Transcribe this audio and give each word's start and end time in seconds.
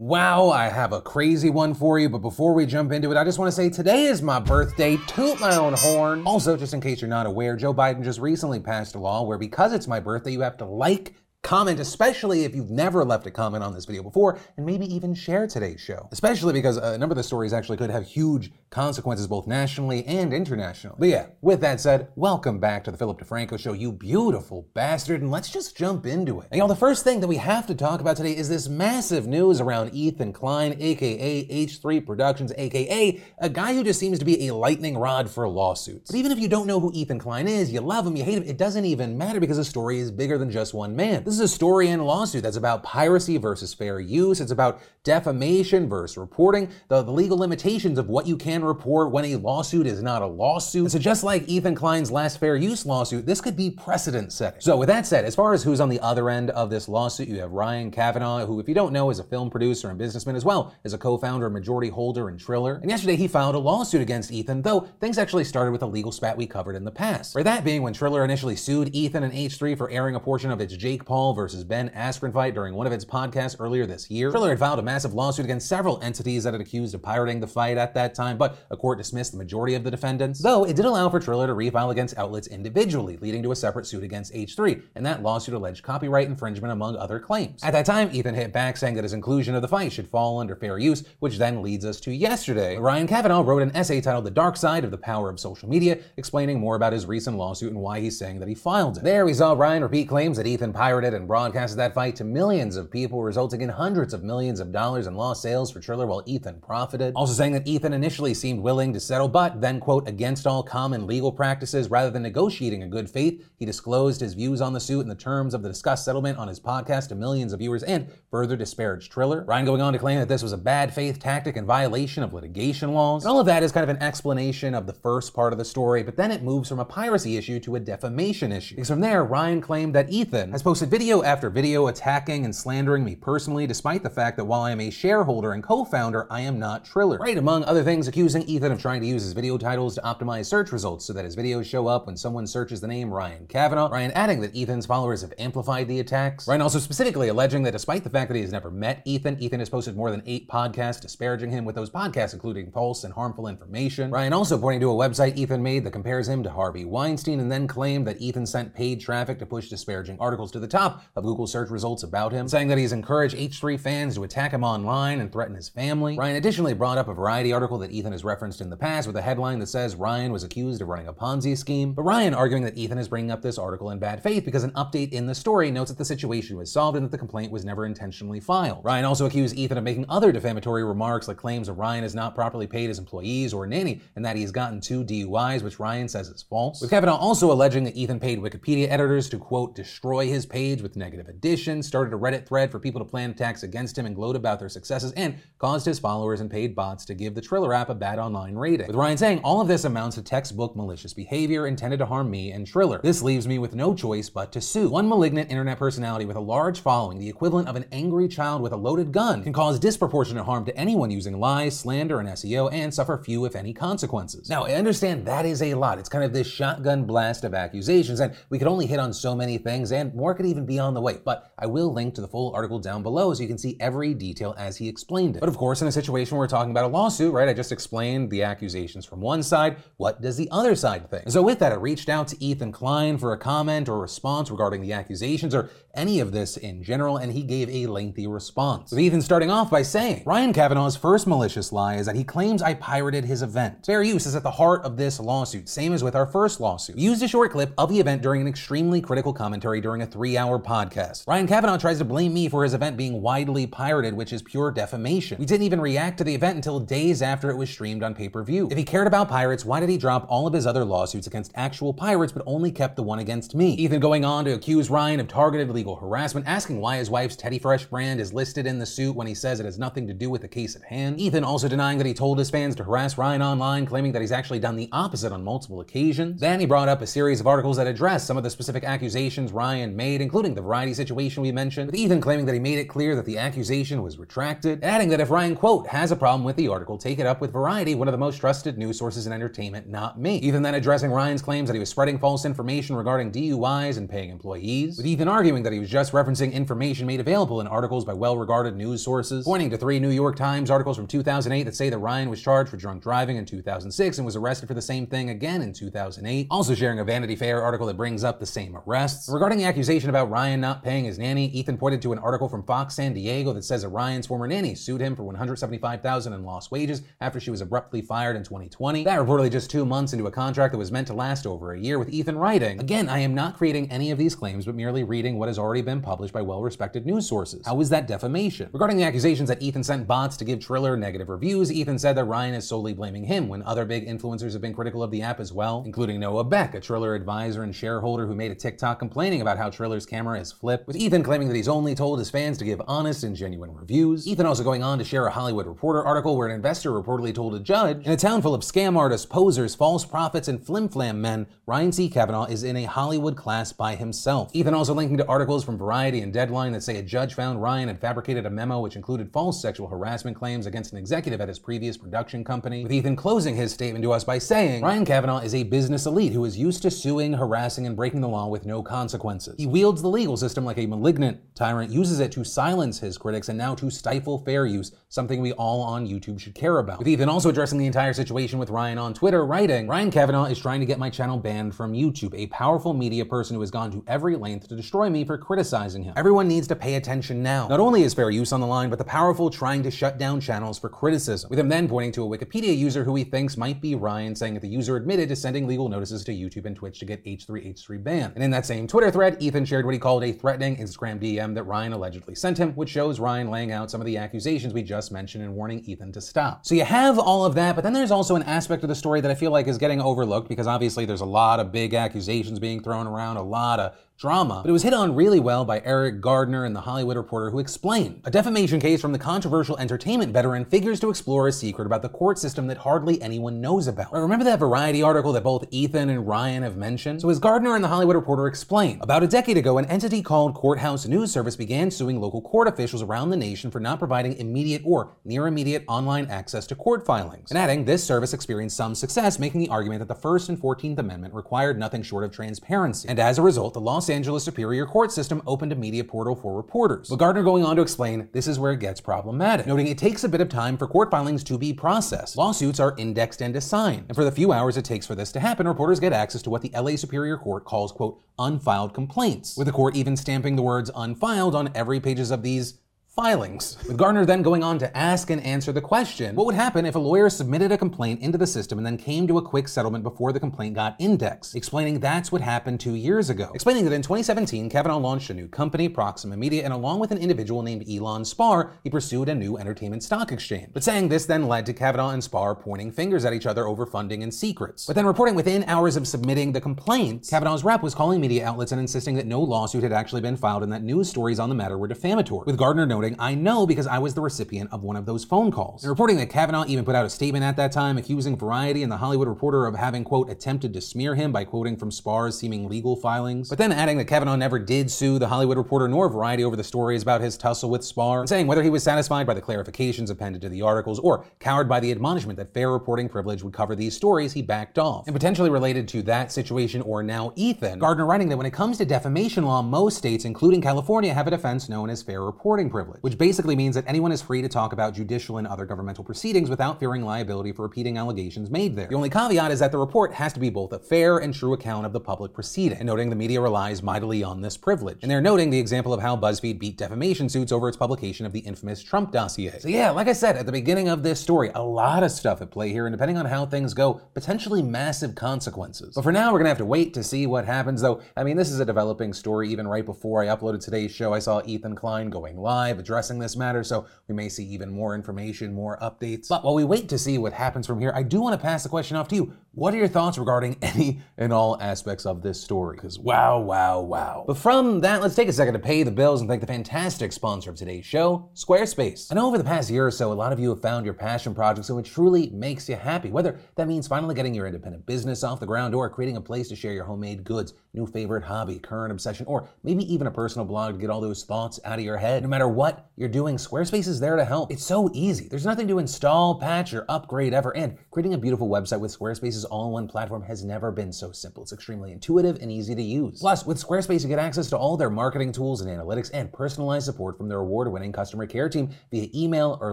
Wow, 0.00 0.50
I 0.50 0.68
have 0.68 0.92
a 0.92 1.00
crazy 1.00 1.50
one 1.50 1.74
for 1.74 1.98
you, 1.98 2.08
but 2.08 2.18
before 2.18 2.54
we 2.54 2.66
jump 2.66 2.92
into 2.92 3.10
it, 3.10 3.16
I 3.16 3.24
just 3.24 3.36
want 3.36 3.48
to 3.48 3.52
say 3.52 3.68
today 3.68 4.04
is 4.04 4.22
my 4.22 4.38
birthday. 4.38 4.96
Toot 5.08 5.40
my 5.40 5.56
own 5.56 5.72
horn. 5.72 6.22
Also, 6.24 6.56
just 6.56 6.72
in 6.72 6.80
case 6.80 7.00
you're 7.00 7.10
not 7.10 7.26
aware, 7.26 7.56
Joe 7.56 7.74
Biden 7.74 8.04
just 8.04 8.20
recently 8.20 8.60
passed 8.60 8.94
a 8.94 9.00
law 9.00 9.24
where 9.24 9.38
because 9.38 9.72
it's 9.72 9.88
my 9.88 9.98
birthday, 9.98 10.30
you 10.30 10.40
have 10.42 10.56
to 10.58 10.64
like 10.64 11.16
comment, 11.42 11.80
especially 11.80 12.44
if 12.44 12.54
you've 12.54 12.70
never 12.70 13.04
left 13.04 13.26
a 13.26 13.30
comment 13.32 13.64
on 13.64 13.74
this 13.74 13.86
video 13.86 14.04
before, 14.04 14.38
and 14.56 14.64
maybe 14.64 14.86
even 14.86 15.14
share 15.14 15.48
today's 15.48 15.80
show. 15.80 16.08
Especially 16.12 16.52
because 16.52 16.78
uh, 16.78 16.92
a 16.94 16.98
number 16.98 17.14
of 17.14 17.16
the 17.16 17.24
stories 17.24 17.52
actually 17.52 17.76
could 17.76 17.90
have 17.90 18.06
huge 18.06 18.52
consequences 18.70 19.26
both 19.26 19.46
nationally 19.46 20.04
and 20.06 20.32
internationally. 20.32 20.96
But 20.98 21.08
yeah, 21.08 21.26
with 21.40 21.60
that 21.60 21.80
said, 21.80 22.08
welcome 22.16 22.58
back 22.58 22.84
to 22.84 22.90
the 22.90 22.96
Philip 22.96 23.20
DeFranco 23.20 23.58
Show, 23.58 23.72
you 23.72 23.92
beautiful 23.92 24.68
bastard, 24.74 25.22
and 25.22 25.30
let's 25.30 25.50
just 25.50 25.76
jump 25.76 26.06
into 26.06 26.40
it. 26.40 26.48
Now, 26.52 26.66
the 26.66 26.76
first 26.76 27.04
thing 27.04 27.20
that 27.20 27.28
we 27.28 27.36
have 27.36 27.66
to 27.66 27.74
talk 27.74 28.00
about 28.00 28.16
today 28.16 28.36
is 28.36 28.48
this 28.48 28.68
massive 28.68 29.26
news 29.26 29.60
around 29.60 29.94
Ethan 29.94 30.32
Klein, 30.32 30.76
aka 30.78 31.46
H3 31.46 32.04
Productions, 32.04 32.52
aka 32.56 33.22
a 33.38 33.48
guy 33.48 33.74
who 33.74 33.82
just 33.82 34.00
seems 34.00 34.18
to 34.18 34.24
be 34.24 34.48
a 34.48 34.54
lightning 34.54 34.96
rod 34.96 35.30
for 35.30 35.48
lawsuits. 35.48 36.10
But 36.10 36.18
even 36.18 36.32
if 36.32 36.38
you 36.38 36.48
don't 36.48 36.66
know 36.66 36.80
who 36.80 36.92
Ethan 36.92 37.18
Klein 37.18 37.48
is, 37.48 37.72
you 37.72 37.80
love 37.80 38.06
him, 38.06 38.16
you 38.16 38.24
hate 38.24 38.38
him, 38.38 38.44
it 38.44 38.58
doesn't 38.58 38.84
even 38.84 39.16
matter 39.16 39.40
because 39.40 39.56
the 39.56 39.64
story 39.64 39.98
is 39.98 40.10
bigger 40.10 40.38
than 40.38 40.50
just 40.50 40.74
one 40.74 40.94
man. 40.94 41.24
This 41.24 41.34
is 41.34 41.40
a 41.40 41.48
story 41.48 41.88
and 41.88 42.04
lawsuit 42.04 42.42
that's 42.42 42.56
about 42.56 42.82
piracy 42.82 43.36
versus 43.36 43.72
fair 43.72 44.00
use. 44.00 44.40
It's 44.40 44.52
about 44.52 44.80
defamation 45.04 45.88
versus 45.88 46.16
reporting, 46.16 46.68
the, 46.88 47.02
the 47.02 47.10
legal 47.10 47.38
limitations 47.38 47.98
of 47.98 48.08
what 48.08 48.26
you 48.26 48.36
can 48.36 48.57
report 48.64 49.10
when 49.10 49.24
a 49.26 49.36
lawsuit 49.36 49.86
is 49.86 50.00
not 50.00 50.22
a 50.22 50.26
lawsuit. 50.26 50.90
So 50.92 50.98
just 50.98 51.24
like 51.24 51.48
Ethan 51.48 51.74
Klein's 51.74 52.10
last 52.10 52.38
fair 52.38 52.56
use 52.56 52.86
lawsuit, 52.86 53.26
this 53.26 53.40
could 53.40 53.56
be 53.56 53.70
precedent 53.70 54.32
setting. 54.32 54.60
So 54.60 54.76
with 54.76 54.88
that 54.88 55.06
said, 55.06 55.24
as 55.24 55.34
far 55.34 55.52
as 55.52 55.62
who's 55.62 55.80
on 55.80 55.88
the 55.88 56.00
other 56.00 56.30
end 56.30 56.50
of 56.50 56.70
this 56.70 56.88
lawsuit, 56.88 57.28
you 57.28 57.40
have 57.40 57.52
Ryan 57.52 57.90
Kavanaugh, 57.90 58.46
who, 58.46 58.60
if 58.60 58.68
you 58.68 58.74
don't 58.74 58.92
know, 58.92 59.10
is 59.10 59.18
a 59.18 59.24
film 59.24 59.50
producer 59.50 59.90
and 59.90 59.98
businessman 59.98 60.36
as 60.36 60.44
well 60.44 60.74
as 60.84 60.94
a 60.94 60.98
co-founder 60.98 61.46
and 61.46 61.54
majority 61.54 61.90
holder 61.90 62.30
in 62.30 62.38
Triller. 62.38 62.76
And 62.76 62.90
yesterday 62.90 63.16
he 63.16 63.28
filed 63.28 63.54
a 63.54 63.58
lawsuit 63.58 64.00
against 64.00 64.32
Ethan, 64.32 64.62
though 64.62 64.88
things 65.00 65.18
actually 65.18 65.44
started 65.44 65.72
with 65.72 65.82
a 65.82 65.86
legal 65.86 66.12
spat 66.12 66.36
we 66.36 66.46
covered 66.46 66.76
in 66.76 66.84
the 66.84 66.90
past. 66.90 67.32
For 67.32 67.42
that 67.42 67.62
being 67.62 67.82
when 67.82 67.92
Triller 67.92 68.24
initially 68.24 68.56
sued 68.56 68.94
Ethan 68.94 69.22
and 69.22 69.34
H3 69.34 69.76
for 69.76 69.90
airing 69.90 70.14
a 70.14 70.20
portion 70.20 70.50
of 70.50 70.60
its 70.60 70.76
Jake 70.76 71.04
Paul 71.04 71.34
versus 71.34 71.58
versus 71.58 71.64
Ben 71.64 71.88
Askren 71.90 72.32
fight 72.32 72.54
during 72.54 72.74
one 72.74 72.86
of 72.86 72.92
its 72.92 73.04
podcasts 73.04 73.56
earlier 73.58 73.86
this 73.86 74.10
year. 74.10 74.30
Triller 74.30 74.50
had 74.50 74.58
filed 74.58 74.78
a 74.78 74.82
massive 74.82 75.14
lawsuit 75.14 75.44
against 75.44 75.68
several 75.68 76.00
entities 76.02 76.44
that 76.44 76.52
had 76.52 76.60
accused 76.60 76.94
of 76.94 77.02
pirating 77.02 77.40
the 77.40 77.46
fight 77.46 77.76
at 77.76 77.94
that 77.94 78.14
time, 78.14 78.36
but 78.36 78.47
a 78.70 78.76
court 78.76 78.98
dismissed 78.98 79.32
the 79.32 79.38
majority 79.38 79.74
of 79.74 79.84
the 79.84 79.90
defendants. 79.90 80.40
Though 80.40 80.64
it 80.64 80.76
did 80.76 80.84
allow 80.84 81.08
for 81.08 81.20
Triller 81.20 81.46
to 81.46 81.54
refile 81.54 81.90
against 81.90 82.16
outlets 82.18 82.46
individually, 82.46 83.16
leading 83.18 83.42
to 83.42 83.52
a 83.52 83.56
separate 83.56 83.86
suit 83.86 84.04
against 84.04 84.34
H3, 84.34 84.82
and 84.94 85.04
that 85.06 85.22
lawsuit 85.22 85.54
alleged 85.54 85.82
copyright 85.82 86.28
infringement 86.28 86.72
among 86.72 86.96
other 86.96 87.18
claims. 87.18 87.62
At 87.62 87.72
that 87.72 87.86
time, 87.86 88.10
Ethan 88.12 88.34
hit 88.34 88.52
back 88.52 88.76
saying 88.76 88.94
that 88.94 89.04
his 89.04 89.12
inclusion 89.12 89.54
of 89.54 89.62
the 89.62 89.68
fight 89.68 89.92
should 89.92 90.08
fall 90.08 90.40
under 90.40 90.56
fair 90.56 90.78
use, 90.78 91.04
which 91.20 91.38
then 91.38 91.62
leads 91.62 91.84
us 91.84 92.00
to 92.00 92.12
yesterday. 92.12 92.76
Ryan 92.76 93.06
Kavanaugh 93.06 93.42
wrote 93.42 93.62
an 93.62 93.74
essay 93.74 94.00
titled 94.00 94.24
The 94.24 94.30
Dark 94.30 94.56
Side 94.56 94.84
of 94.84 94.90
the 94.90 94.98
Power 94.98 95.30
of 95.30 95.40
Social 95.40 95.68
Media, 95.68 95.98
explaining 96.16 96.60
more 96.60 96.76
about 96.76 96.92
his 96.92 97.06
recent 97.06 97.36
lawsuit 97.36 97.72
and 97.72 97.80
why 97.80 98.00
he's 98.00 98.18
saying 98.18 98.38
that 98.40 98.48
he 98.48 98.54
filed 98.54 98.98
it. 98.98 99.04
There 99.04 99.24
we 99.24 99.34
saw 99.34 99.52
Ryan 99.52 99.82
repeat 99.82 100.08
claims 100.08 100.36
that 100.36 100.46
Ethan 100.46 100.72
pirated 100.72 101.14
and 101.14 101.26
broadcasted 101.26 101.78
that 101.78 101.94
fight 101.94 102.16
to 102.16 102.24
millions 102.24 102.76
of 102.76 102.90
people, 102.90 103.22
resulting 103.22 103.60
in 103.60 103.68
hundreds 103.68 104.14
of 104.14 104.22
millions 104.22 104.60
of 104.60 104.72
dollars 104.72 105.06
in 105.06 105.14
lost 105.14 105.42
sales 105.42 105.70
for 105.70 105.80
Triller 105.80 106.06
while 106.06 106.22
Ethan 106.26 106.60
profited. 106.60 107.14
Also 107.14 107.32
saying 107.32 107.52
that 107.52 107.66
Ethan 107.66 107.92
initially 107.92 108.34
seemed 108.38 108.60
willing 108.60 108.92
to 108.92 109.00
settle, 109.00 109.28
but 109.28 109.60
then, 109.60 109.80
quote, 109.80 110.08
against 110.08 110.46
all 110.46 110.62
common 110.62 111.06
legal 111.06 111.32
practices, 111.32 111.90
rather 111.90 112.10
than 112.10 112.22
negotiating 112.22 112.82
a 112.82 112.88
good 112.88 113.10
faith, 113.10 113.44
he 113.56 113.64
disclosed 113.64 114.20
his 114.20 114.34
views 114.34 114.60
on 114.60 114.72
the 114.72 114.80
suit 114.80 115.00
and 115.00 115.10
the 115.10 115.14
terms 115.14 115.54
of 115.54 115.62
the 115.62 115.68
discussed 115.68 116.04
settlement 116.04 116.38
on 116.38 116.48
his 116.48 116.60
podcast 116.60 117.08
to 117.08 117.14
millions 117.14 117.52
of 117.52 117.58
viewers 117.58 117.82
and 117.82 118.08
further 118.30 118.56
disparaged 118.56 119.10
Triller. 119.10 119.44
Ryan 119.44 119.64
going 119.64 119.80
on 119.80 119.92
to 119.92 119.98
claim 119.98 120.18
that 120.18 120.28
this 120.28 120.42
was 120.42 120.52
a 120.52 120.58
bad 120.58 120.94
faith 120.94 121.18
tactic 121.18 121.56
and 121.56 121.66
violation 121.66 122.22
of 122.22 122.32
litigation 122.32 122.92
laws. 122.92 123.24
And 123.24 123.30
all 123.30 123.40
of 123.40 123.46
that 123.46 123.62
is 123.62 123.72
kind 123.72 123.84
of 123.84 123.94
an 123.94 124.02
explanation 124.02 124.74
of 124.74 124.86
the 124.86 124.92
first 124.92 125.34
part 125.34 125.52
of 125.52 125.58
the 125.58 125.64
story, 125.64 126.02
but 126.02 126.16
then 126.16 126.30
it 126.30 126.42
moves 126.42 126.68
from 126.68 126.78
a 126.78 126.84
piracy 126.84 127.36
issue 127.36 127.60
to 127.60 127.76
a 127.76 127.80
defamation 127.80 128.52
issue. 128.52 128.76
Because 128.76 128.88
from 128.88 129.00
there, 129.00 129.24
Ryan 129.24 129.60
claimed 129.60 129.94
that 129.94 130.10
Ethan 130.10 130.52
has 130.52 130.62
posted 130.62 130.90
video 130.90 131.22
after 131.22 131.50
video 131.50 131.86
attacking 131.88 132.44
and 132.44 132.54
slandering 132.54 133.04
me 133.04 133.14
personally, 133.16 133.66
despite 133.66 134.02
the 134.02 134.10
fact 134.10 134.36
that 134.36 134.44
while 134.44 134.62
I 134.62 134.70
am 134.70 134.80
a 134.80 134.90
shareholder 134.90 135.52
and 135.52 135.62
co 135.62 135.84
founder, 135.84 136.26
I 136.30 136.40
am 136.40 136.58
not 136.58 136.84
Triller. 136.84 137.18
Right, 137.18 137.36
among 137.36 137.64
other 137.64 137.82
things, 137.84 138.08
accusing 138.28 138.54
Ethan 138.54 138.72
of 138.72 138.78
trying 138.78 139.00
to 139.00 139.06
use 139.06 139.22
his 139.22 139.32
video 139.32 139.56
titles 139.56 139.94
to 139.94 140.02
optimize 140.02 140.44
search 140.44 140.70
results 140.70 141.06
so 141.06 141.14
that 141.14 141.24
his 141.24 141.34
videos 141.34 141.64
show 141.64 141.86
up 141.86 142.06
when 142.06 142.14
someone 142.14 142.46
searches 142.46 142.78
the 142.78 142.86
name 142.86 143.10
Ryan 143.10 143.46
Kavanaugh. 143.46 143.88
Ryan 143.88 144.10
adding 144.10 144.42
that 144.42 144.54
Ethan's 144.54 144.84
followers 144.84 145.22
have 145.22 145.32
amplified 145.38 145.88
the 145.88 146.00
attacks. 146.00 146.46
Ryan 146.46 146.60
also 146.60 146.78
specifically 146.78 147.28
alleging 147.28 147.62
that 147.62 147.70
despite 147.70 148.04
the 148.04 148.10
fact 148.10 148.28
that 148.28 148.34
he 148.34 148.42
has 148.42 148.52
never 148.52 148.70
met 148.70 149.00
Ethan, 149.06 149.40
Ethan 149.40 149.60
has 149.60 149.70
posted 149.70 149.96
more 149.96 150.10
than 150.10 150.22
eight 150.26 150.46
podcasts 150.46 151.00
disparaging 151.00 151.50
him, 151.50 151.64
with 151.64 151.74
those 151.74 151.88
podcasts 151.88 152.34
including 152.34 152.70
false 152.70 153.02
and 153.02 153.14
harmful 153.14 153.46
information. 153.46 154.10
Ryan 154.10 154.34
also 154.34 154.58
pointing 154.58 154.80
to 154.80 154.90
a 154.90 155.08
website 155.08 155.38
Ethan 155.38 155.62
made 155.62 155.84
that 155.84 155.92
compares 155.92 156.28
him 156.28 156.42
to 156.42 156.50
Harvey 156.50 156.84
Weinstein 156.84 157.40
and 157.40 157.50
then 157.50 157.66
claimed 157.66 158.06
that 158.06 158.20
Ethan 158.20 158.44
sent 158.44 158.74
paid 158.74 159.00
traffic 159.00 159.38
to 159.38 159.46
push 159.46 159.70
disparaging 159.70 160.18
articles 160.20 160.50
to 160.50 160.60
the 160.60 160.68
top 160.68 161.02
of 161.16 161.24
Google 161.24 161.46
search 161.46 161.70
results 161.70 162.02
about 162.02 162.30
him, 162.30 162.46
saying 162.46 162.68
that 162.68 162.76
he's 162.76 162.92
encouraged 162.92 163.34
H3 163.34 163.80
fans 163.80 164.16
to 164.16 164.24
attack 164.24 164.52
him 164.52 164.64
online 164.64 165.20
and 165.20 165.32
threaten 165.32 165.54
his 165.54 165.70
family. 165.70 166.18
Ryan 166.18 166.36
additionally 166.36 166.74
brought 166.74 166.98
up 166.98 167.08
a 167.08 167.14
Variety 167.14 167.54
article 167.54 167.78
that 167.78 167.90
Ethan 167.90 168.12
has 168.12 168.17
referenced 168.24 168.62
in 168.62 168.70
the 168.70 168.76
past 168.76 169.06
with 169.06 169.16
a 169.16 169.20
headline 169.20 169.58
that 169.58 169.66
says 169.66 169.94
Ryan 169.94 170.32
was 170.32 170.42
accused 170.42 170.80
of 170.80 170.88
running 170.88 171.06
a 171.08 171.12
Ponzi 171.12 171.56
scheme. 171.58 171.92
But 171.92 172.04
Ryan 172.04 172.32
arguing 172.32 172.62
that 172.62 172.78
Ethan 172.78 172.96
is 172.96 173.08
bringing 173.08 173.30
up 173.30 173.42
this 173.42 173.58
article 173.58 173.90
in 173.90 173.98
bad 173.98 174.22
faith 174.22 174.46
because 174.46 174.64
an 174.64 174.70
update 174.70 175.12
in 175.12 175.26
the 175.26 175.34
story 175.34 175.70
notes 175.70 175.90
that 175.90 175.98
the 175.98 176.04
situation 176.04 176.56
was 176.56 176.72
solved 176.72 176.96
and 176.96 177.04
that 177.04 177.10
the 177.10 177.18
complaint 177.18 177.52
was 177.52 177.64
never 177.64 177.84
intentionally 177.84 178.40
filed. 178.40 178.82
Ryan 178.82 179.04
also 179.04 179.26
accused 179.26 179.54
Ethan 179.54 179.76
of 179.76 179.84
making 179.84 180.06
other 180.08 180.32
defamatory 180.32 180.84
remarks 180.84 181.28
like 181.28 181.36
claims 181.36 181.66
that 181.66 181.74
Ryan 181.74 182.02
has 182.02 182.14
not 182.14 182.34
properly 182.34 182.66
paid 182.66 182.88
his 182.88 182.98
employees 182.98 183.52
or 183.52 183.66
nanny 183.66 184.00
and 184.16 184.24
that 184.24 184.36
he's 184.36 184.50
gotten 184.50 184.80
two 184.80 185.04
DUIs, 185.04 185.62
which 185.62 185.78
Ryan 185.78 186.08
says 186.08 186.28
is 186.28 186.42
false. 186.42 186.80
With 186.80 186.90
Kavanaugh 186.90 187.16
also 187.16 187.52
alleging 187.52 187.84
that 187.84 187.96
Ethan 187.96 188.20
paid 188.20 188.38
Wikipedia 188.38 188.88
editors 188.88 189.28
to 189.28 189.38
quote 189.38 189.74
destroy 189.74 190.28
his 190.28 190.46
page 190.46 190.80
with 190.80 190.96
negative 190.96 191.28
additions, 191.28 191.86
started 191.86 192.14
a 192.14 192.16
Reddit 192.16 192.38
Reddit 192.38 192.46
thread 192.46 192.70
for 192.70 192.78
people 192.78 193.00
to 193.00 193.04
plan 193.04 193.30
attacks 193.30 193.62
against 193.62 193.98
him 193.98 194.06
and 194.06 194.14
gloat 194.14 194.36
about 194.36 194.58
their 194.58 194.68
successes, 194.68 195.12
and 195.12 195.36
caused 195.58 195.86
his 195.86 195.98
followers 195.98 196.40
and 196.40 196.50
paid 196.50 196.74
bots 196.74 197.04
to 197.06 197.14
give 197.14 197.34
the 197.34 197.40
Triller 197.40 197.74
app 197.74 197.88
a 197.88 197.94
bad 197.94 198.07
online 198.16 198.54
rating. 198.54 198.86
With 198.86 198.94
Ryan 198.94 199.18
saying 199.18 199.40
all 199.40 199.60
of 199.60 199.66
this 199.66 199.84
amounts 199.84 200.14
to 200.14 200.22
textbook 200.22 200.76
malicious 200.76 201.12
behavior 201.12 201.66
intended 201.66 201.98
to 201.98 202.06
harm 202.06 202.30
me 202.30 202.52
and 202.52 202.64
Triller. 202.64 203.00
This 203.02 203.22
leaves 203.22 203.48
me 203.48 203.58
with 203.58 203.74
no 203.74 203.92
choice 203.92 204.30
but 204.30 204.52
to 204.52 204.60
sue. 204.60 204.88
One 204.88 205.08
malignant 205.08 205.50
internet 205.50 205.80
personality 205.80 206.26
with 206.26 206.36
a 206.36 206.40
large 206.40 206.78
following, 206.78 207.18
the 207.18 207.28
equivalent 207.28 207.66
of 207.68 207.74
an 207.74 207.86
angry 207.90 208.28
child 208.28 208.62
with 208.62 208.72
a 208.72 208.76
loaded 208.76 209.10
gun, 209.10 209.42
can 209.42 209.52
cause 209.52 209.80
disproportionate 209.80 210.44
harm 210.44 210.64
to 210.66 210.76
anyone 210.76 211.10
using 211.10 211.40
lies, 211.40 211.76
slander, 211.76 212.20
and 212.20 212.28
SEO 212.28 212.72
and 212.72 212.94
suffer 212.94 213.18
few, 213.18 213.46
if 213.46 213.56
any, 213.56 213.72
consequences. 213.72 214.48
Now, 214.48 214.66
I 214.66 214.74
understand 214.74 215.26
that 215.26 215.44
is 215.44 215.60
a 215.60 215.74
lot. 215.74 215.98
It's 215.98 216.08
kind 216.08 216.22
of 216.22 216.32
this 216.32 216.46
shotgun 216.46 217.02
blast 217.02 217.42
of 217.42 217.52
accusations, 217.52 218.20
and 218.20 218.32
we 218.48 218.58
could 218.58 218.68
only 218.68 218.86
hit 218.86 219.00
on 219.00 219.12
so 219.12 219.34
many 219.34 219.58
things, 219.58 219.90
and 219.90 220.14
more 220.14 220.34
could 220.34 220.46
even 220.46 220.64
be 220.64 220.78
on 220.78 220.94
the 220.94 221.00
way. 221.00 221.18
But 221.24 221.52
I 221.58 221.66
will 221.66 221.92
link 221.92 222.14
to 222.14 222.20
the 222.20 222.28
the 222.28 222.32
full 222.32 222.54
article 222.54 222.78
down 222.78 223.02
below 223.02 223.32
so 223.32 223.42
you 223.42 223.48
can 223.48 223.58
see 223.58 223.76
every 223.80 224.12
detail 224.12 224.54
as 224.58 224.76
he 224.76 224.88
explained 224.88 225.36
it. 225.36 225.40
But 225.40 225.48
of 225.48 225.56
course, 225.56 225.80
in 225.80 225.88
a 225.88 225.92
situation 225.92 226.36
where 226.36 226.44
we're 226.44 226.48
talking 226.48 226.70
about 226.70 226.84
a 226.84 226.88
lawsuit, 226.88 227.32
right, 227.32 227.48
I 227.48 227.54
just 227.54 227.72
explained 227.72 227.97
the 227.98 228.42
accusations 228.42 229.04
from 229.04 229.20
one 229.20 229.42
side. 229.42 229.76
What 229.96 230.20
does 230.20 230.36
the 230.36 230.48
other 230.50 230.74
side 230.74 231.10
think? 231.10 231.28
So 231.30 231.42
with 231.42 231.58
that, 231.58 231.72
I 231.72 231.76
reached 231.76 232.08
out 232.08 232.28
to 232.28 232.44
Ethan 232.44 232.72
Klein 232.72 233.18
for 233.18 233.32
a 233.32 233.38
comment 233.38 233.88
or 233.88 233.98
response 233.98 234.50
regarding 234.50 234.80
the 234.80 234.92
accusations 234.92 235.54
or 235.54 235.70
any 235.94 236.20
of 236.20 236.30
this 236.30 236.56
in 236.56 236.82
general, 236.82 237.16
and 237.16 237.32
he 237.32 237.42
gave 237.42 237.68
a 237.68 237.86
lengthy 237.86 238.26
response. 238.26 238.92
With 238.92 239.00
Ethan 239.00 239.20
starting 239.20 239.50
off 239.50 239.70
by 239.70 239.82
saying, 239.82 240.22
Ryan 240.24 240.52
Kavanaugh's 240.52 240.96
first 240.96 241.26
malicious 241.26 241.72
lie 241.72 241.96
is 241.96 242.06
that 242.06 242.14
he 242.14 242.22
claims 242.22 242.62
I 242.62 242.74
pirated 242.74 243.24
his 243.24 243.42
event. 243.42 243.84
Fair 243.84 244.02
use 244.02 244.26
is 244.26 244.36
at 244.36 244.44
the 244.44 244.50
heart 244.50 244.84
of 244.84 244.96
this 244.96 245.18
lawsuit, 245.18 245.68
same 245.68 245.92
as 245.92 246.04
with 246.04 246.14
our 246.14 246.26
first 246.26 246.60
lawsuit. 246.60 246.96
We 246.96 247.02
used 247.02 247.22
a 247.22 247.28
short 247.28 247.50
clip 247.50 247.72
of 247.76 247.88
the 247.88 247.98
event 247.98 248.22
during 248.22 248.40
an 248.40 248.48
extremely 248.48 249.00
critical 249.00 249.32
commentary 249.32 249.80
during 249.80 250.02
a 250.02 250.06
three 250.06 250.38
hour 250.38 250.58
podcast. 250.58 251.26
Ryan 251.26 251.46
Kavanaugh 251.48 251.78
tries 251.78 251.98
to 251.98 252.04
blame 252.04 252.32
me 252.32 252.48
for 252.48 252.62
his 252.62 252.74
event 252.74 252.96
being 252.96 253.20
widely 253.20 253.66
pirated, 253.66 254.14
which 254.14 254.32
is 254.32 254.42
pure 254.42 254.70
defamation. 254.70 255.38
We 255.38 255.46
didn't 255.46 255.64
even 255.64 255.80
react 255.80 256.18
to 256.18 256.24
the 256.24 256.34
event 256.34 256.56
until 256.56 256.78
days 256.80 257.22
after 257.22 257.50
it 257.50 257.56
was 257.56 257.68
streamed 257.78 258.02
on 258.02 258.12
pay 258.12 258.28
per 258.28 258.42
view. 258.42 258.66
If 258.72 258.76
he 258.76 258.82
cared 258.82 259.06
about 259.06 259.28
pirates, 259.28 259.64
why 259.64 259.78
did 259.78 259.88
he 259.88 259.96
drop 259.96 260.26
all 260.28 260.48
of 260.48 260.52
his 260.52 260.66
other 260.66 260.84
lawsuits 260.84 261.28
against 261.28 261.52
actual 261.54 261.94
pirates 261.94 262.32
but 262.32 262.42
only 262.44 262.72
kept 262.72 262.96
the 262.96 263.04
one 263.04 263.20
against 263.20 263.54
me? 263.54 263.74
Ethan 263.74 264.00
going 264.00 264.24
on 264.24 264.44
to 264.46 264.50
accuse 264.50 264.90
Ryan 264.90 265.20
of 265.20 265.28
targeted 265.28 265.70
legal 265.70 265.94
harassment, 265.94 266.44
asking 266.48 266.80
why 266.80 266.96
his 266.96 267.08
wife's 267.08 267.36
Teddy 267.36 267.60
Fresh 267.60 267.84
brand 267.84 268.20
is 268.20 268.32
listed 268.32 268.66
in 268.66 268.80
the 268.80 268.84
suit 268.84 269.14
when 269.14 269.28
he 269.28 269.34
says 269.34 269.60
it 269.60 269.64
has 269.64 269.78
nothing 269.78 270.08
to 270.08 270.12
do 270.12 270.28
with 270.28 270.42
the 270.42 270.48
case 270.48 270.74
at 270.74 270.82
hand. 270.82 271.20
Ethan 271.20 271.44
also 271.44 271.68
denying 271.68 271.98
that 271.98 272.06
he 272.08 272.14
told 272.14 272.36
his 272.36 272.50
fans 272.50 272.74
to 272.74 272.82
harass 272.82 273.16
Ryan 273.16 273.42
online, 273.42 273.86
claiming 273.86 274.10
that 274.10 274.22
he's 274.22 274.32
actually 274.32 274.58
done 274.58 274.74
the 274.74 274.88
opposite 274.90 275.30
on 275.30 275.44
multiple 275.44 275.80
occasions. 275.80 276.40
Then 276.40 276.58
he 276.58 276.66
brought 276.66 276.88
up 276.88 277.00
a 277.00 277.06
series 277.06 277.38
of 277.38 277.46
articles 277.46 277.76
that 277.76 277.86
address 277.86 278.26
some 278.26 278.36
of 278.36 278.42
the 278.42 278.50
specific 278.50 278.82
accusations 278.82 279.52
Ryan 279.52 279.94
made, 279.94 280.20
including 280.20 280.54
the 280.54 280.62
variety 280.62 280.94
situation 280.94 281.44
we 281.44 281.52
mentioned, 281.52 281.86
with 281.86 281.94
Ethan 281.94 282.20
claiming 282.20 282.46
that 282.46 282.54
he 282.54 282.58
made 282.58 282.80
it 282.80 282.86
clear 282.86 283.14
that 283.14 283.24
the 283.24 283.38
accusation 283.38 284.02
was 284.02 284.18
retracted, 284.18 284.82
adding 284.82 285.10
that 285.10 285.20
if 285.20 285.30
Ryan, 285.30 285.54
quote, 285.54 285.86
has 285.86 286.10
a 286.10 286.16
problem 286.16 286.42
with 286.42 286.56
the 286.56 286.66
article, 286.66 286.98
take 286.98 287.20
it 287.20 287.26
up 287.26 287.40
with 287.40 287.52
Variety 287.52 287.67
Variety, 287.68 287.94
one 287.94 288.08
of 288.08 288.12
the 288.12 288.18
most 288.18 288.40
trusted 288.40 288.78
news 288.78 288.98
sources 288.98 289.26
in 289.26 289.32
entertainment, 289.34 289.86
not 289.86 290.18
me. 290.18 290.36
Ethan 290.38 290.62
then 290.62 290.74
addressing 290.74 291.10
Ryan's 291.10 291.42
claims 291.42 291.68
that 291.68 291.74
he 291.74 291.78
was 291.78 291.90
spreading 291.90 292.18
false 292.18 292.46
information 292.46 292.96
regarding 292.96 293.30
DUIs 293.30 293.98
and 293.98 294.08
paying 294.08 294.30
employees, 294.30 294.96
with 294.96 295.04
Ethan 295.04 295.28
arguing 295.28 295.62
that 295.64 295.74
he 295.74 295.78
was 295.78 295.90
just 295.90 296.14
referencing 296.14 296.50
information 296.54 297.06
made 297.06 297.20
available 297.20 297.60
in 297.60 297.66
articles 297.66 298.06
by 298.06 298.14
well 298.14 298.38
regarded 298.38 298.74
news 298.74 299.04
sources, 299.04 299.44
pointing 299.44 299.68
to 299.68 299.76
three 299.76 300.00
New 300.00 300.08
York 300.08 300.34
Times 300.34 300.70
articles 300.70 300.96
from 300.96 301.06
2008 301.06 301.64
that 301.64 301.76
say 301.76 301.90
that 301.90 301.98
Ryan 301.98 302.30
was 302.30 302.40
charged 302.40 302.70
for 302.70 302.78
drunk 302.78 303.02
driving 303.02 303.36
in 303.36 303.44
2006 303.44 304.16
and 304.16 304.24
was 304.24 304.34
arrested 304.34 304.66
for 304.66 304.72
the 304.72 304.80
same 304.80 305.06
thing 305.06 305.28
again 305.28 305.60
in 305.60 305.74
2008, 305.74 306.46
also 306.50 306.74
sharing 306.74 307.00
a 307.00 307.04
Vanity 307.04 307.36
Fair 307.36 307.62
article 307.62 307.86
that 307.86 307.98
brings 307.98 308.24
up 308.24 308.40
the 308.40 308.46
same 308.46 308.78
arrests. 308.78 309.28
Regarding 309.28 309.58
the 309.58 309.66
accusation 309.66 310.08
about 310.08 310.30
Ryan 310.30 310.62
not 310.62 310.82
paying 310.82 311.04
his 311.04 311.18
nanny, 311.18 311.48
Ethan 311.48 311.76
pointed 311.76 312.00
to 312.00 312.12
an 312.14 312.18
article 312.20 312.48
from 312.48 312.62
Fox 312.62 312.94
San 312.94 313.12
Diego 313.12 313.52
that 313.52 313.64
says 313.64 313.82
that 313.82 313.90
Ryan's 313.90 314.26
former 314.26 314.46
nanny 314.46 314.74
sued 314.74 315.02
him 315.02 315.14
for 315.14 315.24
175,000 315.24 316.32
in 316.32 316.44
lost 316.44 316.70
wages 316.70 317.02
after 317.20 317.38
she 317.38 317.50
was 317.50 317.57
abruptly 317.60 318.02
fired 318.02 318.36
in 318.36 318.42
2020. 318.42 319.04
That 319.04 319.18
reportedly 319.18 319.50
just 319.50 319.70
two 319.70 319.84
months 319.84 320.12
into 320.12 320.26
a 320.26 320.30
contract 320.30 320.72
that 320.72 320.78
was 320.78 320.92
meant 320.92 321.06
to 321.08 321.14
last 321.14 321.46
over 321.46 321.72
a 321.72 321.78
year 321.78 321.98
with 321.98 322.10
Ethan 322.10 322.38
writing. 322.38 322.80
Again, 322.80 323.08
I 323.08 323.18
am 323.20 323.34
not 323.34 323.56
creating 323.56 323.90
any 323.90 324.10
of 324.10 324.18
these 324.18 324.34
claims, 324.34 324.66
but 324.66 324.74
merely 324.74 325.04
reading 325.04 325.38
what 325.38 325.48
has 325.48 325.58
already 325.58 325.82
been 325.82 326.00
published 326.00 326.32
by 326.32 326.42
well-respected 326.42 327.06
news 327.06 327.28
sources. 327.28 327.66
How 327.66 327.80
is 327.80 327.90
that 327.90 328.06
defamation? 328.06 328.70
Regarding 328.72 328.96
the 328.96 329.04
accusations 329.04 329.48
that 329.48 329.62
Ethan 329.62 329.84
sent 329.84 330.06
bots 330.06 330.36
to 330.38 330.44
give 330.44 330.60
Triller 330.60 330.96
negative 330.96 331.28
reviews, 331.28 331.72
Ethan 331.72 331.98
said 331.98 332.16
that 332.16 332.24
Ryan 332.24 332.54
is 332.54 332.66
solely 332.66 332.94
blaming 332.94 333.24
him 333.24 333.48
when 333.48 333.62
other 333.62 333.84
big 333.84 334.06
influencers 334.06 334.52
have 334.52 334.62
been 334.62 334.74
critical 334.74 335.02
of 335.02 335.10
the 335.10 335.22
app 335.22 335.40
as 335.40 335.52
well, 335.52 335.82
including 335.84 336.20
Noah 336.20 336.44
Beck, 336.44 336.74
a 336.74 336.80
Triller 336.80 337.14
advisor 337.14 337.62
and 337.62 337.74
shareholder 337.74 338.26
who 338.26 338.34
made 338.34 338.50
a 338.50 338.54
TikTok 338.54 338.98
complaining 338.98 339.40
about 339.40 339.58
how 339.58 339.70
Triller's 339.70 340.06
camera 340.06 340.38
is 340.40 340.52
flipped, 340.52 340.86
with 340.86 340.96
Ethan 340.96 341.22
claiming 341.22 341.48
that 341.48 341.56
he's 341.56 341.68
only 341.68 341.94
told 341.94 342.18
his 342.18 342.30
fans 342.30 342.58
to 342.58 342.64
give 342.64 342.80
honest 342.86 343.24
and 343.24 343.36
genuine 343.36 343.74
reviews. 343.74 344.26
Ethan 344.26 344.46
also 344.46 344.64
going 344.64 344.82
on 344.82 344.98
to 344.98 345.04
share 345.04 345.26
a 345.26 345.30
Hollywood 345.30 345.66
Reporter 345.66 346.04
article 346.04 346.36
where 346.36 346.48
an 346.48 346.54
investor 346.54 346.90
reportedly 346.90 347.34
told 347.34 347.47
a 347.54 347.60
judge, 347.60 348.06
in 348.06 348.12
a 348.12 348.16
town 348.16 348.42
full 348.42 348.54
of 348.54 348.62
scam 348.62 348.96
artists, 348.96 349.26
posers, 349.26 349.74
false 349.74 350.04
prophets, 350.04 350.48
and 350.48 350.64
flim-flam 350.64 351.20
men, 351.20 351.46
Ryan 351.66 351.92
C. 351.92 352.08
Kavanaugh 352.08 352.46
is 352.46 352.62
in 352.62 352.76
a 352.76 352.84
Hollywood 352.84 353.36
class 353.36 353.72
by 353.72 353.94
himself. 353.94 354.50
Ethan 354.54 354.74
also 354.74 354.94
linking 354.94 355.18
to 355.18 355.26
articles 355.26 355.64
from 355.64 355.76
Variety 355.76 356.20
and 356.20 356.32
Deadline 356.32 356.72
that 356.72 356.82
say 356.82 356.96
a 356.96 357.02
judge 357.02 357.34
found 357.34 357.60
Ryan 357.60 357.88
had 357.88 358.00
fabricated 358.00 358.46
a 358.46 358.50
memo 358.50 358.80
which 358.80 358.96
included 358.96 359.32
false 359.32 359.60
sexual 359.60 359.88
harassment 359.88 360.36
claims 360.36 360.66
against 360.66 360.92
an 360.92 360.98
executive 360.98 361.40
at 361.40 361.48
his 361.48 361.58
previous 361.58 361.96
production 361.96 362.42
company, 362.42 362.82
with 362.82 362.92
Ethan 362.92 363.16
closing 363.16 363.54
his 363.54 363.72
statement 363.72 364.02
to 364.02 364.12
us 364.12 364.24
by 364.24 364.38
saying, 364.38 364.82
Ryan 364.82 365.04
Kavanaugh 365.04 365.40
is 365.40 365.54
a 365.54 365.64
business 365.64 366.06
elite 366.06 366.32
who 366.32 366.44
is 366.44 366.56
used 366.56 366.82
to 366.82 366.90
suing, 366.90 367.34
harassing, 367.34 367.86
and 367.86 367.96
breaking 367.96 368.20
the 368.20 368.28
law 368.28 368.48
with 368.48 368.64
no 368.64 368.82
consequences. 368.82 369.54
He 369.58 369.66
wields 369.66 370.00
the 370.00 370.08
legal 370.08 370.36
system 370.36 370.64
like 370.64 370.78
a 370.78 370.86
malignant 370.86 371.40
tyrant, 371.54 371.90
uses 371.90 372.20
it 372.20 372.32
to 372.32 372.44
silence 372.44 372.98
his 373.00 373.18
critics, 373.18 373.48
and 373.48 373.58
now 373.58 373.74
to 373.74 373.90
stifle 373.90 374.38
fair 374.38 374.66
use, 374.66 374.92
something 375.08 375.40
we 375.40 375.52
all 375.52 375.82
on 375.82 376.06
YouTube 376.06 376.40
should 376.40 376.54
care 376.54 376.78
about. 376.78 376.98
With 376.98 377.08
Ethan 377.08 377.28
also 377.38 377.50
addressing 377.50 377.78
the 377.78 377.86
entire 377.86 378.12
situation 378.12 378.58
with 378.58 378.68
Ryan 378.68 378.98
on 378.98 379.14
Twitter, 379.14 379.46
writing, 379.46 379.86
Ryan 379.86 380.10
Kavanaugh 380.10 380.46
is 380.46 380.58
trying 380.58 380.80
to 380.80 380.86
get 380.86 380.98
my 380.98 381.08
channel 381.08 381.38
banned 381.38 381.72
from 381.72 381.92
YouTube, 381.92 382.34
a 382.34 382.48
powerful 382.48 382.92
media 382.92 383.24
person 383.24 383.54
who 383.54 383.60
has 383.60 383.70
gone 383.70 383.92
to 383.92 384.02
every 384.08 384.34
length 384.34 384.66
to 384.66 384.74
destroy 384.74 385.08
me 385.08 385.24
for 385.24 385.38
criticizing 385.38 386.02
him. 386.02 386.14
Everyone 386.16 386.48
needs 386.48 386.66
to 386.66 386.74
pay 386.74 386.96
attention 386.96 387.40
now. 387.40 387.68
Not 387.68 387.78
only 387.78 388.02
is 388.02 388.12
fair 388.12 388.30
use 388.30 388.52
on 388.52 388.58
the 388.58 388.66
line, 388.66 388.90
but 388.90 388.98
the 388.98 389.04
powerful 389.04 389.50
trying 389.50 389.84
to 389.84 389.90
shut 389.92 390.18
down 390.18 390.40
channels 390.40 390.80
for 390.80 390.88
criticism. 390.88 391.48
With 391.48 391.60
him 391.60 391.68
then 391.68 391.86
pointing 391.86 392.10
to 392.14 392.24
a 392.24 392.38
Wikipedia 392.38 392.76
user 392.76 393.04
who 393.04 393.14
he 393.14 393.22
thinks 393.22 393.56
might 393.56 393.80
be 393.80 393.94
Ryan, 393.94 394.34
saying 394.34 394.54
that 394.54 394.60
the 394.60 394.68
user 394.68 394.96
admitted 394.96 395.28
to 395.28 395.36
sending 395.36 395.68
legal 395.68 395.88
notices 395.88 396.24
to 396.24 396.32
YouTube 396.32 396.64
and 396.64 396.74
Twitch 396.74 396.98
to 396.98 397.04
get 397.04 397.24
H3H3 397.24 398.02
banned. 398.02 398.32
And 398.34 398.42
in 398.42 398.50
that 398.50 398.66
same 398.66 398.88
Twitter 398.88 399.12
thread, 399.12 399.36
Ethan 399.38 399.64
shared 399.64 399.84
what 399.84 399.94
he 399.94 400.00
called 400.00 400.24
a 400.24 400.32
threatening 400.32 400.76
Instagram 400.78 401.22
DM 401.22 401.54
that 401.54 401.62
Ryan 401.62 401.92
allegedly 401.92 402.34
sent 402.34 402.58
him, 402.58 402.72
which 402.72 402.90
shows 402.90 403.20
Ryan 403.20 403.48
laying 403.48 403.70
out 403.70 403.92
some 403.92 404.00
of 404.00 404.06
the 404.06 404.16
accusations 404.16 404.74
we 404.74 404.82
just 404.82 405.12
mentioned 405.12 405.44
and 405.44 405.54
warning 405.54 405.84
Ethan 405.86 406.10
to 406.10 406.20
stop. 406.20 406.66
So 406.66 406.74
you 406.74 406.84
have 406.84 407.20
all 407.28 407.44
of 407.44 407.54
that, 407.56 407.76
but 407.76 407.84
then 407.84 407.92
there's 407.92 408.10
also 408.10 408.36
an 408.36 408.42
aspect 408.44 408.82
of 408.82 408.88
the 408.88 408.94
story 408.94 409.20
that 409.20 409.30
I 409.30 409.34
feel 409.34 409.50
like 409.50 409.68
is 409.68 409.76
getting 409.76 410.00
overlooked 410.00 410.48
because 410.48 410.66
obviously 410.66 411.04
there's 411.04 411.20
a 411.20 411.26
lot 411.26 411.60
of 411.60 411.70
big 411.70 411.92
accusations 411.92 412.58
being 412.58 412.82
thrown 412.82 413.06
around, 413.06 413.36
a 413.36 413.42
lot 413.42 413.78
of 413.80 413.94
drama, 414.18 414.62
but 414.64 414.68
it 414.68 414.72
was 414.72 414.82
hit 414.82 414.92
on 414.92 415.14
really 415.14 415.38
well 415.38 415.64
by 415.64 415.78
Eriq 415.78 416.20
Gardner 416.20 416.64
and 416.64 416.74
the 416.74 416.80
Hollywood 416.80 417.16
Reporter 417.16 417.50
who 417.50 417.60
explained. 417.60 418.20
A 418.24 418.32
defamation 418.32 418.80
case 418.80 419.00
from 419.00 419.12
the 419.12 419.18
controversial 419.18 419.78
entertainment 419.78 420.32
veteran 420.32 420.64
figures 420.64 420.98
to 420.98 421.08
explore 421.08 421.46
a 421.46 421.52
secret 421.52 421.86
about 421.86 422.02
the 422.02 422.08
court 422.08 422.36
system 422.36 422.66
that 422.66 422.78
hardly 422.78 423.22
anyone 423.22 423.60
knows 423.60 423.86
about. 423.86 424.12
Remember 424.12 424.44
that 424.44 424.58
Variety 424.58 425.04
article 425.04 425.32
that 425.34 425.44
both 425.44 425.66
Ethan 425.70 426.10
and 426.10 426.26
Ryan 426.26 426.64
have 426.64 426.76
mentioned? 426.76 427.20
So 427.20 427.30
as 427.30 427.38
Gardner 427.38 427.76
and 427.76 427.84
the 427.84 427.88
Hollywood 427.88 428.16
Reporter 428.16 428.48
explained, 428.48 429.02
about 429.02 429.22
a 429.22 429.28
decade 429.28 429.56
ago, 429.56 429.78
an 429.78 429.84
entity 429.84 430.20
called 430.20 430.54
Courthouse 430.54 431.06
News 431.06 431.30
Service 431.30 431.54
began 431.54 431.88
suing 431.88 432.20
local 432.20 432.42
court 432.42 432.66
officials 432.66 433.02
around 433.02 433.30
the 433.30 433.36
nation 433.36 433.70
for 433.70 433.78
not 433.78 434.00
providing 434.00 434.36
immediate 434.38 434.82
or 434.84 435.16
near 435.24 435.46
immediate 435.46 435.84
online 435.86 436.26
access 436.26 436.66
to 436.66 436.74
court 436.74 437.06
filings. 437.06 437.52
And 437.52 437.58
adding, 437.58 437.84
this 437.84 438.02
service 438.02 438.34
experienced 438.34 438.76
some 438.76 438.96
success, 438.96 439.38
making 439.38 439.60
the 439.60 439.68
argument 439.68 440.00
that 440.00 440.08
the 440.08 440.20
First 440.20 440.48
and 440.48 440.58
Fourteenth 440.58 440.98
Amendment 440.98 441.34
required 441.34 441.78
nothing 441.78 442.02
short 442.02 442.24
of 442.24 442.32
transparency. 442.32 443.08
And 443.08 443.20
as 443.20 443.38
a 443.38 443.42
result, 443.42 443.74
the 443.74 443.80
Los 444.08 444.14
Angeles 444.14 444.42
Superior 444.42 444.86
Court 444.86 445.12
system 445.12 445.42
opened 445.46 445.70
a 445.70 445.76
media 445.76 446.02
portal 446.02 446.34
for 446.34 446.56
reporters. 446.56 447.10
But 447.10 447.18
Gardner 447.18 447.42
going 447.42 447.62
on 447.62 447.76
to 447.76 447.82
explain 447.82 448.30
this 448.32 448.48
is 448.48 448.58
where 448.58 448.72
it 448.72 448.80
gets 448.80 449.02
problematic, 449.02 449.66
noting 449.66 449.86
it 449.86 449.98
takes 449.98 450.24
a 450.24 450.30
bit 450.30 450.40
of 450.40 450.48
time 450.48 450.78
for 450.78 450.86
court 450.86 451.10
filings 451.10 451.44
to 451.44 451.58
be 451.58 451.74
processed. 451.74 452.34
Lawsuits 452.34 452.80
are 452.80 452.94
indexed 452.96 453.42
and 453.42 453.54
assigned, 453.54 454.06
and 454.08 454.14
for 454.14 454.24
the 454.24 454.32
few 454.32 454.50
hours 454.50 454.78
it 454.78 454.86
takes 454.86 455.06
for 455.06 455.14
this 455.14 455.30
to 455.32 455.40
happen, 455.40 455.68
reporters 455.68 456.00
get 456.00 456.14
access 456.14 456.40
to 456.40 456.48
what 456.48 456.62
the 456.62 456.72
LA 456.74 456.96
Superior 456.96 457.36
Court 457.36 457.66
calls, 457.66 457.92
quote, 457.92 458.18
unfiled 458.38 458.94
complaints, 458.94 459.58
with 459.58 459.66
the 459.66 459.72
court 459.74 459.94
even 459.94 460.16
stamping 460.16 460.56
the 460.56 460.62
words 460.62 460.90
unfiled 460.96 461.54
on 461.54 461.70
every 461.74 462.00
pages 462.00 462.30
of 462.30 462.42
these 462.42 462.78
filings. 463.18 463.76
With 463.88 463.96
Gardner 463.96 464.24
then 464.24 464.42
going 464.42 464.62
on 464.62 464.78
to 464.78 464.96
ask 464.96 465.30
and 465.30 465.42
answer 465.42 465.72
the 465.72 465.80
question 465.80 466.36
what 466.36 466.46
would 466.46 466.54
happen 466.54 466.86
if 466.86 466.94
a 466.94 467.00
lawyer 467.00 467.28
submitted 467.28 467.72
a 467.72 467.76
complaint 467.76 468.22
into 468.22 468.38
the 468.38 468.46
system 468.46 468.78
and 468.78 468.86
then 468.86 468.96
came 468.96 469.26
to 469.26 469.38
a 469.38 469.42
quick 469.42 469.66
settlement 469.66 470.04
before 470.04 470.32
the 470.32 470.38
complaint 470.38 470.76
got 470.76 470.94
indexed, 471.00 471.56
explaining 471.56 471.98
that's 471.98 472.30
what 472.30 472.40
happened 472.40 472.78
two 472.78 472.94
years 472.94 473.28
ago. 473.28 473.50
Explaining 473.54 473.84
that 473.86 473.92
in 473.92 474.02
2017, 474.02 474.70
Kavanaugh 474.70 474.98
launched 474.98 475.30
a 475.30 475.34
new 475.34 475.48
company, 475.48 475.88
Proxima 475.88 476.36
Media, 476.36 476.62
and 476.62 476.72
along 476.72 477.00
with 477.00 477.10
an 477.10 477.18
individual 477.18 477.60
named 477.60 477.90
Elon 477.90 478.24
Spar, 478.24 478.74
he 478.84 478.88
pursued 478.88 479.28
a 479.28 479.34
new 479.34 479.58
entertainment 479.58 480.04
stock 480.04 480.30
exchange. 480.30 480.68
But 480.72 480.84
saying 480.84 481.08
this 481.08 481.26
then 481.26 481.48
led 481.48 481.66
to 481.66 481.72
Kavanaugh 481.72 482.10
and 482.10 482.22
Spar 482.22 482.54
pointing 482.54 482.92
fingers 482.92 483.24
at 483.24 483.32
each 483.32 483.46
other 483.46 483.66
over 483.66 483.84
funding 483.84 484.22
and 484.22 484.32
secrets. 484.32 484.86
But 484.86 484.94
then 484.94 485.06
reporting 485.06 485.34
within 485.34 485.64
hours 485.64 485.96
of 485.96 486.06
submitting 486.06 486.52
the 486.52 486.60
complaint, 486.60 487.26
Kavanaugh's 487.28 487.64
rep 487.64 487.82
was 487.82 487.96
calling 487.96 488.20
media 488.20 488.46
outlets 488.46 488.70
and 488.70 488.80
insisting 488.80 489.16
that 489.16 489.26
no 489.26 489.40
lawsuit 489.40 489.82
had 489.82 489.92
actually 489.92 490.20
been 490.20 490.36
filed 490.36 490.62
and 490.62 490.72
that 490.72 490.84
news 490.84 491.08
stories 491.08 491.40
on 491.40 491.48
the 491.48 491.56
matter 491.56 491.76
were 491.76 491.88
defamatory, 491.88 492.44
with 492.46 492.56
Gardner 492.56 492.86
noting, 492.86 493.07
I 493.18 493.34
know 493.34 493.66
because 493.66 493.86
I 493.86 493.98
was 493.98 494.14
the 494.14 494.20
recipient 494.20 494.72
of 494.72 494.82
one 494.82 494.96
of 494.96 495.06
those 495.06 495.24
phone 495.24 495.50
calls. 495.50 495.82
And 495.82 495.90
reporting 495.90 496.16
that 496.16 496.30
Kavanaugh 496.30 496.64
even 496.66 496.84
put 496.84 496.94
out 496.94 497.04
a 497.04 497.10
statement 497.10 497.44
at 497.44 497.56
that 497.56 497.72
time 497.72 497.98
accusing 497.98 498.36
Variety 498.36 498.82
and 498.82 498.90
the 498.90 498.96
Hollywood 498.96 499.28
Reporter 499.28 499.66
of 499.66 499.74
having, 499.74 500.04
quote, 500.04 500.30
attempted 500.30 500.72
to 500.74 500.80
smear 500.80 501.14
him 501.14 501.32
by 501.32 501.44
quoting 501.44 501.76
from 501.76 501.90
Spar's 501.90 502.38
seeming 502.38 502.68
legal 502.68 502.96
filings. 502.96 503.48
But 503.48 503.58
then 503.58 503.72
adding 503.72 503.98
that 503.98 504.06
Kavanaugh 504.06 504.36
never 504.36 504.58
did 504.58 504.90
sue 504.90 505.18
the 505.18 505.28
Hollywood 505.28 505.56
Reporter 505.56 505.88
nor 505.88 506.08
Variety 506.08 506.44
over 506.44 506.56
the 506.56 506.64
stories 506.64 507.02
about 507.02 507.20
his 507.20 507.36
tussle 507.36 507.70
with 507.70 507.84
Spar, 507.84 508.26
saying 508.26 508.46
whether 508.46 508.62
he 508.62 508.70
was 508.70 508.82
satisfied 508.82 509.26
by 509.26 509.34
the 509.34 509.42
clarifications 509.42 510.10
appended 510.10 510.42
to 510.42 510.48
the 510.48 510.62
articles 510.62 510.98
or 510.98 511.24
cowered 511.38 511.68
by 511.68 511.80
the 511.80 511.90
admonishment 511.90 512.36
that 512.38 512.52
fair 512.52 512.70
reporting 512.70 513.08
privilege 513.08 513.42
would 513.42 513.52
cover 513.52 513.76
these 513.76 513.94
stories, 513.94 514.32
he 514.32 514.42
backed 514.42 514.78
off. 514.78 515.06
And 515.06 515.14
potentially 515.14 515.50
related 515.50 515.88
to 515.88 516.02
that 516.02 516.32
situation 516.32 516.82
or 516.82 517.02
now 517.02 517.32
Ethan, 517.36 517.78
Gardner 517.78 518.06
writing 518.06 518.28
that 518.28 518.36
when 518.36 518.46
it 518.46 518.52
comes 518.52 518.78
to 518.78 518.84
defamation 518.84 519.44
law, 519.44 519.62
most 519.62 519.96
states, 519.98 520.24
including 520.24 520.60
California, 520.60 521.12
have 521.14 521.26
a 521.26 521.30
defense 521.30 521.68
known 521.68 521.90
as 521.90 522.02
fair 522.02 522.22
reporting 522.22 522.70
privilege, 522.70 522.97
which 523.00 523.18
basically 523.18 523.56
means 523.56 523.74
that 523.74 523.84
anyone 523.86 524.12
is 524.12 524.22
free 524.22 524.42
to 524.42 524.48
talk 524.48 524.72
about 524.72 524.94
judicial 524.94 525.38
and 525.38 525.46
other 525.46 525.64
governmental 525.64 526.04
proceedings 526.04 526.50
without 526.50 526.80
fearing 526.80 527.02
liability 527.04 527.52
for 527.52 527.62
repeating 527.62 527.98
allegations 527.98 528.50
made 528.50 528.76
there. 528.76 528.88
The 528.88 528.94
only 528.94 529.10
caveat 529.10 529.50
is 529.50 529.60
that 529.60 529.72
the 529.72 529.78
report 529.78 530.12
has 530.14 530.32
to 530.32 530.40
be 530.40 530.50
both 530.50 530.72
a 530.72 530.78
fair 530.78 531.18
and 531.18 531.34
true 531.34 531.52
account 531.52 531.86
of 531.86 531.92
the 531.92 532.00
public 532.00 532.32
proceeding, 532.32 532.78
and 532.78 532.86
noting 532.86 533.10
the 533.10 533.16
media 533.16 533.40
relies 533.40 533.82
mightily 533.82 534.22
on 534.22 534.40
this 534.40 534.56
privilege. 534.56 534.98
And 535.02 535.10
they're 535.10 535.20
noting 535.20 535.50
the 535.50 535.58
example 535.58 535.92
of 535.92 536.00
how 536.00 536.16
BuzzFeed 536.16 536.58
beat 536.58 536.76
defamation 536.76 537.28
suits 537.28 537.52
over 537.52 537.68
its 537.68 537.76
publication 537.76 538.26
of 538.26 538.32
the 538.32 538.40
infamous 538.40 538.82
Trump 538.82 539.12
dossier. 539.12 539.58
So 539.58 539.68
yeah, 539.68 539.90
like 539.90 540.08
I 540.08 540.12
said 540.12 540.36
at 540.36 540.46
the 540.46 540.52
beginning 540.52 540.88
of 540.88 541.02
this 541.02 541.20
story, 541.20 541.50
a 541.54 541.62
lot 541.62 542.02
of 542.02 542.10
stuff 542.10 542.42
at 542.42 542.50
play 542.50 542.70
here, 542.70 542.86
and 542.86 542.94
depending 542.94 543.16
on 543.16 543.26
how 543.26 543.46
things 543.46 543.74
go, 543.74 544.00
potentially 544.14 544.62
massive 544.62 545.14
consequences. 545.14 545.94
But 545.94 546.02
for 546.02 546.12
now, 546.12 546.32
we're 546.32 546.38
gonna 546.38 546.48
have 546.48 546.58
to 546.58 546.64
wait 546.64 546.94
to 546.94 547.02
see 547.02 547.26
what 547.26 547.44
happens, 547.44 547.82
though. 547.82 548.00
I 548.16 548.24
mean, 548.24 548.36
this 548.36 548.50
is 548.50 548.60
a 548.60 548.64
developing 548.64 549.12
story. 549.12 549.48
Even 549.50 549.66
right 549.68 549.84
before 549.84 550.22
I 550.22 550.26
uploaded 550.26 550.60
today's 550.60 550.92
show, 550.92 551.12
I 551.12 551.18
saw 551.18 551.42
Ethan 551.44 551.74
Klein 551.74 552.10
going 552.10 552.36
live 552.36 552.77
addressing 552.78 553.18
this 553.18 553.36
matter, 553.36 553.62
so 553.64 553.86
we 554.06 554.14
may 554.14 554.28
see 554.28 554.44
even 554.44 554.70
more 554.70 554.94
information, 554.94 555.52
more 555.52 555.78
updates. 555.80 556.28
But 556.28 556.44
while 556.44 556.54
we 556.54 556.64
wait 556.64 556.88
to 556.88 556.98
see 556.98 557.18
what 557.18 557.32
happens 557.32 557.66
from 557.66 557.80
here, 557.80 557.92
I 557.94 558.02
do 558.02 558.20
want 558.20 558.38
to 558.38 558.44
pass 558.44 558.62
the 558.62 558.68
question 558.68 558.96
off 558.96 559.08
to 559.08 559.14
you. 559.14 559.32
What 559.52 559.74
are 559.74 559.78
your 559.78 559.88
thoughts 559.88 560.18
regarding 560.18 560.56
any 560.62 561.00
and 561.16 561.32
all 561.32 561.60
aspects 561.60 562.06
of 562.06 562.22
this 562.22 562.40
story? 562.40 562.76
Because 562.76 562.98
wow, 562.98 563.40
wow, 563.40 563.80
wow. 563.80 564.24
But 564.26 564.36
from 564.38 564.80
that, 564.80 565.02
let's 565.02 565.14
take 565.14 565.28
a 565.28 565.32
second 565.32 565.54
to 565.54 565.60
pay 565.60 565.82
the 565.82 565.90
bills 565.90 566.20
and 566.20 566.28
thank 566.28 566.40
the 566.40 566.46
fantastic 566.46 567.12
sponsor 567.12 567.50
of 567.50 567.56
today's 567.56 567.84
show, 567.84 568.30
Squarespace. 568.34 569.10
I 569.10 569.14
know 569.14 569.26
over 569.26 569.38
the 569.38 569.44
past 569.44 569.70
year 569.70 569.86
or 569.86 569.90
so, 569.90 570.12
a 570.12 570.14
lot 570.14 570.32
of 570.32 570.38
you 570.38 570.50
have 570.50 570.60
found 570.60 570.84
your 570.84 570.94
passion 570.94 571.34
projects 571.34 571.70
and 571.70 571.78
it 571.78 571.86
truly 571.86 572.30
makes 572.30 572.68
you 572.68 572.76
happy. 572.76 573.10
Whether 573.10 573.38
that 573.56 573.66
means 573.66 573.88
finally 573.88 574.14
getting 574.14 574.34
your 574.34 574.46
independent 574.46 574.86
business 574.86 575.24
off 575.24 575.40
the 575.40 575.46
ground 575.46 575.74
or 575.74 575.88
creating 575.90 576.16
a 576.16 576.20
place 576.20 576.48
to 576.48 576.56
share 576.56 576.72
your 576.72 576.84
homemade 576.84 577.24
goods, 577.24 577.54
new 577.74 577.86
favorite 577.86 578.24
hobby, 578.24 578.58
current 578.58 578.92
obsession, 578.92 579.26
or 579.26 579.48
maybe 579.62 579.92
even 579.92 580.06
a 580.06 580.10
personal 580.10 580.44
blog 580.44 580.74
to 580.74 580.80
get 580.80 580.90
all 580.90 581.00
those 581.00 581.24
thoughts 581.24 581.58
out 581.64 581.78
of 581.78 581.84
your 581.84 581.96
head. 581.96 582.22
No 582.22 582.28
matter 582.28 582.48
what 582.48 582.67
what 582.68 582.90
you're 582.96 583.08
doing, 583.08 583.36
Squarespace 583.36 583.88
is 583.88 584.00
there 584.00 584.16
to 584.16 584.24
help. 584.24 584.50
It's 584.52 584.64
so 584.64 584.90
easy. 584.92 585.26
There's 585.28 585.46
nothing 585.46 585.68
to 585.68 585.78
install, 585.78 586.38
patch, 586.38 586.74
or 586.74 586.84
upgrade 586.88 587.32
ever. 587.32 587.56
And 587.56 587.78
creating 587.90 588.12
a 588.12 588.18
beautiful 588.18 588.48
website 588.48 588.80
with 588.80 588.96
Squarespace's 588.96 589.44
all-in-one 589.46 589.88
platform 589.88 590.22
has 590.24 590.44
never 590.44 590.70
been 590.70 590.92
so 590.92 591.12
simple. 591.12 591.42
It's 591.42 591.52
extremely 591.52 591.92
intuitive 591.92 592.36
and 592.42 592.52
easy 592.52 592.74
to 592.74 592.82
use. 592.82 593.20
Plus, 593.20 593.46
with 593.46 593.56
Squarespace, 593.56 594.02
you 594.02 594.08
get 594.08 594.18
access 594.18 594.50
to 594.50 594.58
all 594.58 594.76
their 594.76 594.90
marketing 594.90 595.32
tools 595.32 595.62
and 595.62 595.70
analytics 595.70 596.10
and 596.12 596.30
personalized 596.30 596.84
support 596.84 597.16
from 597.16 597.28
their 597.28 597.38
award-winning 597.38 597.92
customer 597.92 598.26
care 598.26 598.50
team 598.50 598.68
via 598.90 599.08
email 599.14 599.56
or 599.62 599.72